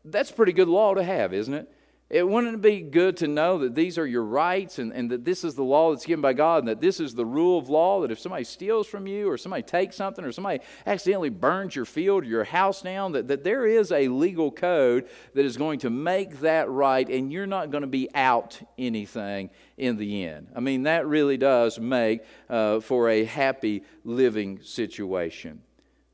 that's 0.04 0.30
pretty 0.30 0.52
good 0.52 0.68
law 0.68 0.94
to 0.94 1.02
have, 1.02 1.32
isn't 1.32 1.54
it? 1.54 1.72
It 2.10 2.26
wouldn't 2.26 2.60
be 2.60 2.80
good 2.80 3.18
to 3.18 3.28
know 3.28 3.58
that 3.58 3.76
these 3.76 3.96
are 3.96 4.06
your 4.06 4.24
rights 4.24 4.80
and, 4.80 4.92
and 4.92 5.08
that 5.12 5.24
this 5.24 5.44
is 5.44 5.54
the 5.54 5.62
law 5.62 5.92
that's 5.92 6.04
given 6.04 6.20
by 6.20 6.32
God 6.32 6.58
and 6.58 6.68
that 6.68 6.80
this 6.80 6.98
is 6.98 7.14
the 7.14 7.24
rule 7.24 7.56
of 7.56 7.68
law 7.68 8.00
that 8.00 8.10
if 8.10 8.18
somebody 8.18 8.42
steals 8.42 8.88
from 8.88 9.06
you 9.06 9.30
or 9.30 9.38
somebody 9.38 9.62
takes 9.62 9.94
something 9.94 10.24
or 10.24 10.32
somebody 10.32 10.58
accidentally 10.84 11.28
burns 11.28 11.76
your 11.76 11.84
field 11.84 12.24
or 12.24 12.26
your 12.26 12.42
house 12.42 12.82
down, 12.82 13.12
that, 13.12 13.28
that 13.28 13.44
there 13.44 13.64
is 13.64 13.92
a 13.92 14.08
legal 14.08 14.50
code 14.50 15.08
that 15.34 15.44
is 15.44 15.56
going 15.56 15.78
to 15.78 15.90
make 15.90 16.40
that 16.40 16.68
right 16.68 17.08
and 17.08 17.32
you're 17.32 17.46
not 17.46 17.70
going 17.70 17.82
to 17.82 17.86
be 17.86 18.08
out 18.12 18.60
anything 18.76 19.48
in 19.78 19.96
the 19.96 20.24
end. 20.24 20.48
I 20.56 20.58
mean, 20.58 20.82
that 20.82 21.06
really 21.06 21.36
does 21.36 21.78
make 21.78 22.24
uh, 22.48 22.80
for 22.80 23.08
a 23.08 23.24
happy 23.24 23.84
living 24.02 24.60
situation. 24.64 25.62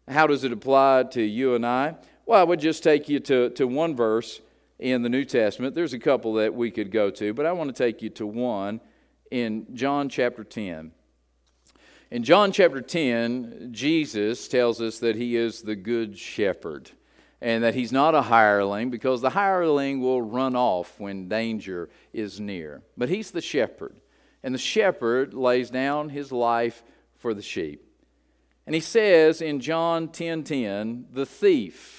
How 0.06 0.26
does 0.26 0.44
it 0.44 0.52
apply 0.52 1.04
to 1.12 1.22
you 1.22 1.54
and 1.54 1.64
I? 1.64 1.96
Well, 2.26 2.38
I 2.38 2.44
would 2.44 2.60
just 2.60 2.82
take 2.82 3.08
you 3.08 3.18
to, 3.20 3.48
to 3.50 3.66
one 3.66 3.96
verse 3.96 4.42
in 4.78 5.02
the 5.02 5.08
New 5.08 5.24
Testament. 5.24 5.74
There's 5.74 5.92
a 5.92 5.98
couple 5.98 6.34
that 6.34 6.54
we 6.54 6.70
could 6.70 6.90
go 6.90 7.10
to, 7.10 7.32
but 7.32 7.46
I 7.46 7.52
want 7.52 7.74
to 7.74 7.84
take 7.84 8.02
you 8.02 8.10
to 8.10 8.26
one 8.26 8.80
in 9.30 9.74
John 9.74 10.08
chapter 10.08 10.44
10. 10.44 10.92
In 12.10 12.22
John 12.22 12.52
chapter 12.52 12.80
10, 12.80 13.70
Jesus 13.72 14.46
tells 14.48 14.80
us 14.80 15.00
that 15.00 15.16
he 15.16 15.36
is 15.36 15.62
the 15.62 15.74
good 15.74 16.16
shepherd 16.18 16.90
and 17.40 17.64
that 17.64 17.74
he's 17.74 17.92
not 17.92 18.14
a 18.14 18.22
hireling 18.22 18.90
because 18.90 19.20
the 19.20 19.30
hireling 19.30 20.00
will 20.00 20.22
run 20.22 20.56
off 20.56 20.98
when 20.98 21.28
danger 21.28 21.88
is 22.12 22.40
near. 22.40 22.82
But 22.96 23.08
he's 23.08 23.30
the 23.30 23.40
shepherd, 23.40 24.00
and 24.42 24.54
the 24.54 24.58
shepherd 24.58 25.34
lays 25.34 25.68
down 25.68 26.08
his 26.08 26.32
life 26.32 26.82
for 27.16 27.34
the 27.34 27.42
sheep. 27.42 27.82
And 28.66 28.74
he 28.74 28.80
says 28.80 29.42
in 29.42 29.60
John 29.60 30.08
10:10, 30.08 30.12
10, 30.12 30.44
10, 30.44 31.06
the 31.12 31.26
thief 31.26 31.95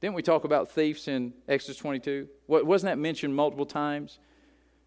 didn't 0.00 0.14
we 0.14 0.22
talk 0.22 0.44
about 0.44 0.70
thieves 0.70 1.08
in 1.08 1.32
Exodus 1.48 1.76
22? 1.78 2.28
Wasn't 2.46 2.88
that 2.88 2.98
mentioned 2.98 3.34
multiple 3.34 3.66
times? 3.66 4.18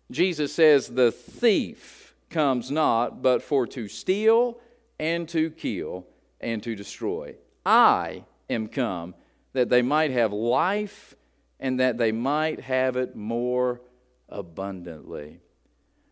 Jesus 0.10 0.54
says, 0.54 0.88
The 0.88 1.12
thief 1.12 2.15
comes 2.30 2.71
not 2.71 3.21
but 3.21 3.41
for 3.43 3.67
to 3.67 3.88
steal 3.88 4.58
and 5.00 5.28
to 5.30 5.52
kill 5.52 6.08
and 6.39 6.63
to 6.63 6.76
destroy. 6.76 7.36
I 7.65 8.24
am 8.50 8.67
come 8.67 9.15
that 9.54 9.69
they 9.69 9.82
might 9.82 10.12
have 10.12 10.32
life 10.32 11.15
and 11.60 11.80
that 11.80 11.97
they 11.97 12.12
might 12.12 12.62
have 12.62 12.95
it 12.95 13.15
more 13.15 13.82
abundantly. 14.30 15.39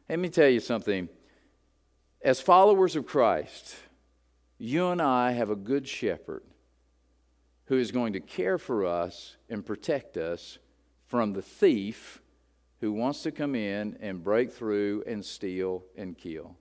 Let 0.09 0.19
me 0.19 0.29
tell 0.29 0.49
you 0.49 0.59
something. 0.59 1.07
As 2.21 2.41
followers 2.41 2.97
of 2.97 3.05
Christ, 3.05 3.75
you 4.57 4.87
and 4.87 5.01
I 5.01 5.31
have 5.31 5.49
a 5.49 5.55
good 5.55 5.87
shepherd 5.87 6.43
who 7.69 7.77
is 7.77 7.91
going 7.91 8.13
to 8.13 8.19
care 8.19 8.57
for 8.57 8.83
us 8.83 9.37
and 9.47 9.63
protect 9.63 10.17
us 10.17 10.57
from 11.05 11.33
the 11.33 11.41
thief 11.41 12.19
who 12.81 12.91
wants 12.91 13.21
to 13.21 13.31
come 13.31 13.53
in 13.53 13.95
and 14.01 14.23
break 14.23 14.51
through 14.51 15.03
and 15.05 15.23
steal 15.23 15.83
and 15.95 16.17
kill. 16.17 16.55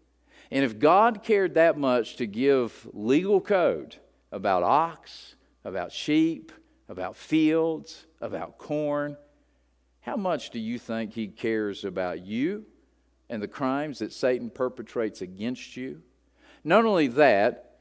And 0.50 0.64
if 0.64 0.78
God 0.78 1.22
cared 1.22 1.54
that 1.54 1.78
much 1.78 2.16
to 2.16 2.26
give 2.26 2.86
legal 2.92 3.40
code 3.40 3.96
about 4.30 4.62
ox, 4.62 5.34
about 5.64 5.92
sheep, 5.92 6.52
about 6.90 7.16
fields, 7.16 8.06
about 8.20 8.58
corn, 8.58 9.16
how 10.00 10.16
much 10.16 10.50
do 10.50 10.58
you 10.58 10.78
think 10.78 11.14
He 11.14 11.26
cares 11.26 11.86
about 11.86 12.22
you 12.22 12.66
and 13.30 13.42
the 13.42 13.48
crimes 13.48 14.00
that 14.00 14.12
Satan 14.12 14.50
perpetrates 14.50 15.22
against 15.22 15.74
you? 15.74 16.02
Not 16.64 16.84
only 16.84 17.06
that, 17.08 17.78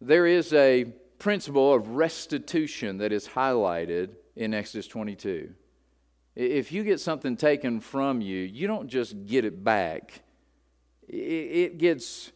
there 0.00 0.26
is 0.26 0.54
a 0.54 0.86
principle 1.18 1.74
of 1.74 1.88
restitution 1.90 2.98
that 2.98 3.12
is 3.12 3.28
highlighted 3.28 4.10
in 4.34 4.54
Exodus 4.54 4.86
22. 4.86 5.52
If 6.34 6.70
you 6.70 6.84
get 6.84 7.00
something 7.00 7.36
taken 7.36 7.80
from 7.80 8.20
you, 8.20 8.38
you 8.38 8.66
don't 8.66 8.88
just 8.88 9.26
get 9.26 9.44
it 9.44 9.64
back, 9.64 10.22
it 11.08 11.78
gets 11.78 12.32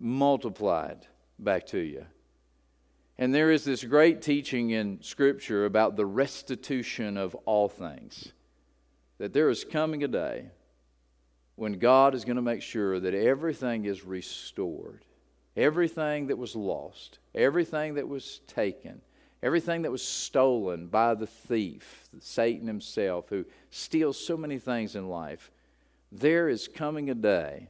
multiplied 0.00 1.06
back 1.38 1.66
to 1.66 1.78
you. 1.78 2.06
And 3.16 3.32
there 3.32 3.52
is 3.52 3.64
this 3.64 3.84
great 3.84 4.22
teaching 4.22 4.70
in 4.70 5.00
Scripture 5.02 5.66
about 5.66 5.96
the 5.96 6.06
restitution 6.06 7.16
of 7.16 7.34
all 7.46 7.68
things. 7.68 8.32
That 9.18 9.32
there 9.32 9.48
is 9.48 9.64
coming 9.64 10.02
a 10.02 10.08
day 10.08 10.46
when 11.54 11.74
God 11.74 12.14
is 12.16 12.24
going 12.24 12.36
to 12.36 12.42
make 12.42 12.62
sure 12.62 12.98
that 12.98 13.14
everything 13.14 13.84
is 13.84 14.04
restored. 14.04 15.04
Everything 15.56 16.26
that 16.26 16.38
was 16.38 16.56
lost, 16.56 17.18
everything 17.34 17.94
that 17.94 18.08
was 18.08 18.40
taken, 18.46 19.00
everything 19.42 19.82
that 19.82 19.92
was 19.92 20.02
stolen 20.02 20.88
by 20.88 21.14
the 21.14 21.26
thief, 21.26 22.08
Satan 22.18 22.66
himself, 22.66 23.28
who 23.28 23.44
steals 23.70 24.18
so 24.18 24.36
many 24.36 24.58
things 24.58 24.96
in 24.96 25.08
life, 25.08 25.50
there 26.10 26.48
is 26.48 26.68
coming 26.68 27.10
a 27.10 27.14
day 27.14 27.68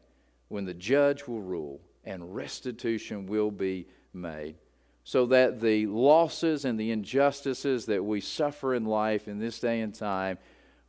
when 0.49 0.65
the 0.65 0.75
judge 0.75 1.27
will 1.27 1.43
rule 1.43 1.81
and 2.05 2.35
restitution 2.35 3.27
will 3.27 3.51
be 3.51 3.87
made. 4.13 4.57
So 5.03 5.27
that 5.27 5.61
the 5.61 5.87
losses 5.87 6.65
and 6.65 6.81
the 6.81 6.91
injustices 6.91 7.87
that 7.87 8.05
we 8.05 8.21
suffer 8.21 8.75
in 8.75 8.87
life 8.87 9.29
in 9.29 9.39
this 9.39 9.61
day 9.61 9.81
and 9.81 9.95
time, 9.95 10.39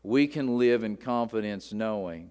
we 0.03 0.27
can 0.27 0.57
live 0.57 0.83
in 0.83 0.95
confidence 0.95 1.73
knowing 1.73 2.29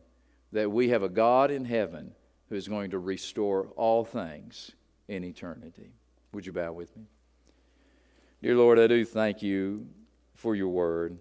that 0.53 0.71
we 0.71 0.89
have 0.91 1.03
a 1.03 1.09
God 1.09 1.51
in 1.51 1.65
heaven 1.67 2.13
who 2.49 2.55
is 2.55 2.69
going 2.69 2.91
to 2.91 2.99
restore 2.99 3.69
all 3.77 4.05
things 4.05 4.73
in 5.09 5.25
eternity. 5.25 5.91
Would 6.33 6.47
you 6.47 6.53
bow 6.53 6.73
with 6.73 6.97
me? 6.97 7.05
Dear 8.43 8.57
Lord, 8.57 8.79
I 8.79 8.87
do 8.87 9.05
thank 9.05 9.43
you 9.43 9.87
for 10.35 10.55
your 10.55 10.69
word. 10.69 11.19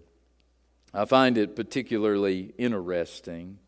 I 0.92 1.04
find 1.06 1.38
it 1.38 1.56
particularly 1.56 2.52
interesting 2.58 3.58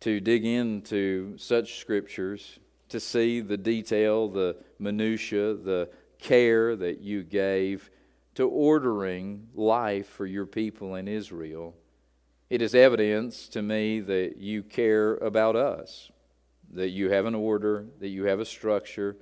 to 0.00 0.20
dig 0.20 0.44
into 0.44 1.36
such 1.36 1.78
scriptures, 1.78 2.58
to 2.88 3.00
see 3.00 3.40
the 3.40 3.56
detail, 3.56 4.28
the 4.28 4.56
minutia, 4.78 5.54
the 5.54 5.90
care 6.18 6.76
that 6.76 7.00
you 7.00 7.22
gave 7.22 7.90
to 8.34 8.48
ordering 8.48 9.48
life 9.54 10.08
for 10.08 10.26
your 10.26 10.46
people 10.46 10.94
in 10.94 11.08
Israel. 11.08 11.74
It 12.48 12.62
is 12.62 12.74
evidence 12.74 13.48
to 13.48 13.62
me 13.62 14.00
that 14.00 14.38
you 14.38 14.62
care 14.62 15.14
about 15.16 15.56
us 15.56 16.10
that 16.72 16.90
you 16.90 17.10
have 17.10 17.26
an 17.26 17.34
order, 17.34 17.86
that 17.98 18.08
you 18.08 18.24
have 18.24 18.40
a 18.40 18.44
structure, 18.44 19.16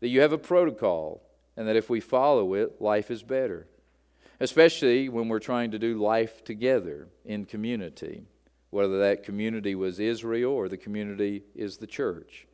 that 0.00 0.08
you 0.08 0.20
have 0.20 0.32
a 0.32 0.38
protocol, 0.38 1.22
and 1.56 1.66
that 1.66 1.76
if 1.76 1.90
we 1.90 2.00
follow 2.00 2.54
it, 2.54 2.80
life 2.80 3.10
is 3.10 3.22
better. 3.22 3.66
Especially 4.40 5.08
when 5.08 5.28
we're 5.28 5.40
trying 5.40 5.72
to 5.72 5.78
do 5.78 5.98
life 5.98 6.44
together 6.44 7.08
in 7.24 7.44
community, 7.44 8.22
whether 8.70 8.98
that 9.00 9.24
community 9.24 9.74
was 9.74 9.98
Israel 9.98 10.52
or 10.52 10.68
the 10.68 10.76
community 10.76 11.42
is 11.54 11.78
the 11.78 11.86
church. 11.86 12.46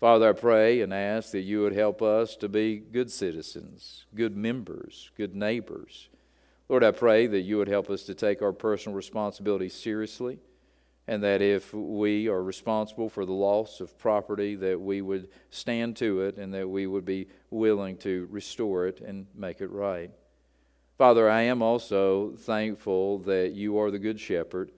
Father, 0.00 0.30
I 0.30 0.32
pray 0.32 0.80
and 0.80 0.92
ask 0.92 1.30
that 1.30 1.42
you 1.42 1.60
would 1.62 1.74
help 1.74 2.02
us 2.02 2.34
to 2.36 2.48
be 2.48 2.78
good 2.78 3.08
citizens, 3.08 4.06
good 4.16 4.36
members, 4.36 5.12
good 5.16 5.36
neighbors. 5.36 6.08
Lord, 6.68 6.82
I 6.82 6.90
pray 6.90 7.28
that 7.28 7.42
you 7.42 7.58
would 7.58 7.68
help 7.68 7.88
us 7.88 8.02
to 8.04 8.14
take 8.14 8.42
our 8.42 8.52
personal 8.52 8.96
responsibility 8.96 9.68
seriously, 9.68 10.40
and 11.12 11.22
that 11.22 11.42
if 11.42 11.74
we 11.74 12.26
are 12.26 12.42
responsible 12.42 13.10
for 13.10 13.26
the 13.26 13.34
loss 13.34 13.82
of 13.82 13.98
property, 13.98 14.54
that 14.54 14.80
we 14.80 15.02
would 15.02 15.28
stand 15.50 15.94
to 15.94 16.22
it 16.22 16.38
and 16.38 16.54
that 16.54 16.66
we 16.66 16.86
would 16.86 17.04
be 17.04 17.28
willing 17.50 17.98
to 17.98 18.26
restore 18.30 18.86
it 18.86 19.02
and 19.02 19.26
make 19.34 19.60
it 19.60 19.70
right. 19.70 20.10
Father, 20.96 21.28
I 21.28 21.42
am 21.42 21.60
also 21.60 22.30
thankful 22.30 23.18
that 23.18 23.52
you 23.52 23.76
are 23.76 23.90
the 23.90 23.98
Good 23.98 24.18
Shepherd 24.20 24.72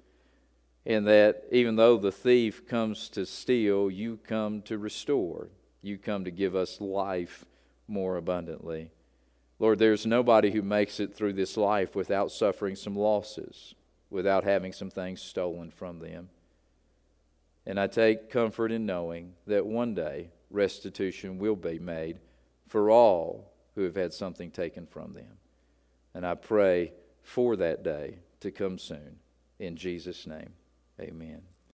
and 0.84 1.06
that 1.06 1.44
even 1.52 1.76
though 1.76 1.98
the 1.98 2.10
thief 2.10 2.66
comes 2.66 3.08
to 3.10 3.26
steal, 3.26 3.88
you 3.88 4.18
come 4.26 4.60
to 4.62 4.76
restore. 4.76 5.50
You 5.82 5.98
come 5.98 6.24
to 6.24 6.32
give 6.32 6.56
us 6.56 6.80
life 6.80 7.44
more 7.86 8.16
abundantly. 8.16 8.90
Lord, 9.60 9.78
there's 9.78 10.04
nobody 10.04 10.50
who 10.50 10.62
makes 10.62 10.98
it 10.98 11.14
through 11.14 11.34
this 11.34 11.56
life 11.56 11.94
without 11.94 12.32
suffering 12.32 12.74
some 12.74 12.96
losses, 12.96 13.76
without 14.14 14.44
having 14.44 14.72
some 14.72 14.90
things 14.90 15.20
stolen 15.20 15.72
from 15.72 15.98
them. 15.98 16.28
And 17.66 17.80
I 17.80 17.88
take 17.88 18.30
comfort 18.30 18.70
in 18.70 18.86
knowing 18.86 19.32
that 19.48 19.66
one 19.66 19.92
day 19.92 20.30
restitution 20.52 21.36
will 21.36 21.56
be 21.56 21.80
made 21.80 22.20
for 22.68 22.92
all 22.92 23.52
who 23.74 23.82
have 23.82 23.96
had 23.96 24.14
something 24.14 24.52
taken 24.52 24.86
from 24.86 25.14
them. 25.14 25.38
And 26.14 26.24
I 26.24 26.36
pray 26.36 26.92
for 27.24 27.56
that 27.56 27.82
day 27.82 28.18
to 28.38 28.52
come 28.52 28.78
soon. 28.78 29.16
In 29.58 29.74
Jesus' 29.74 30.28
name. 30.28 30.52
Amen. 31.00 31.42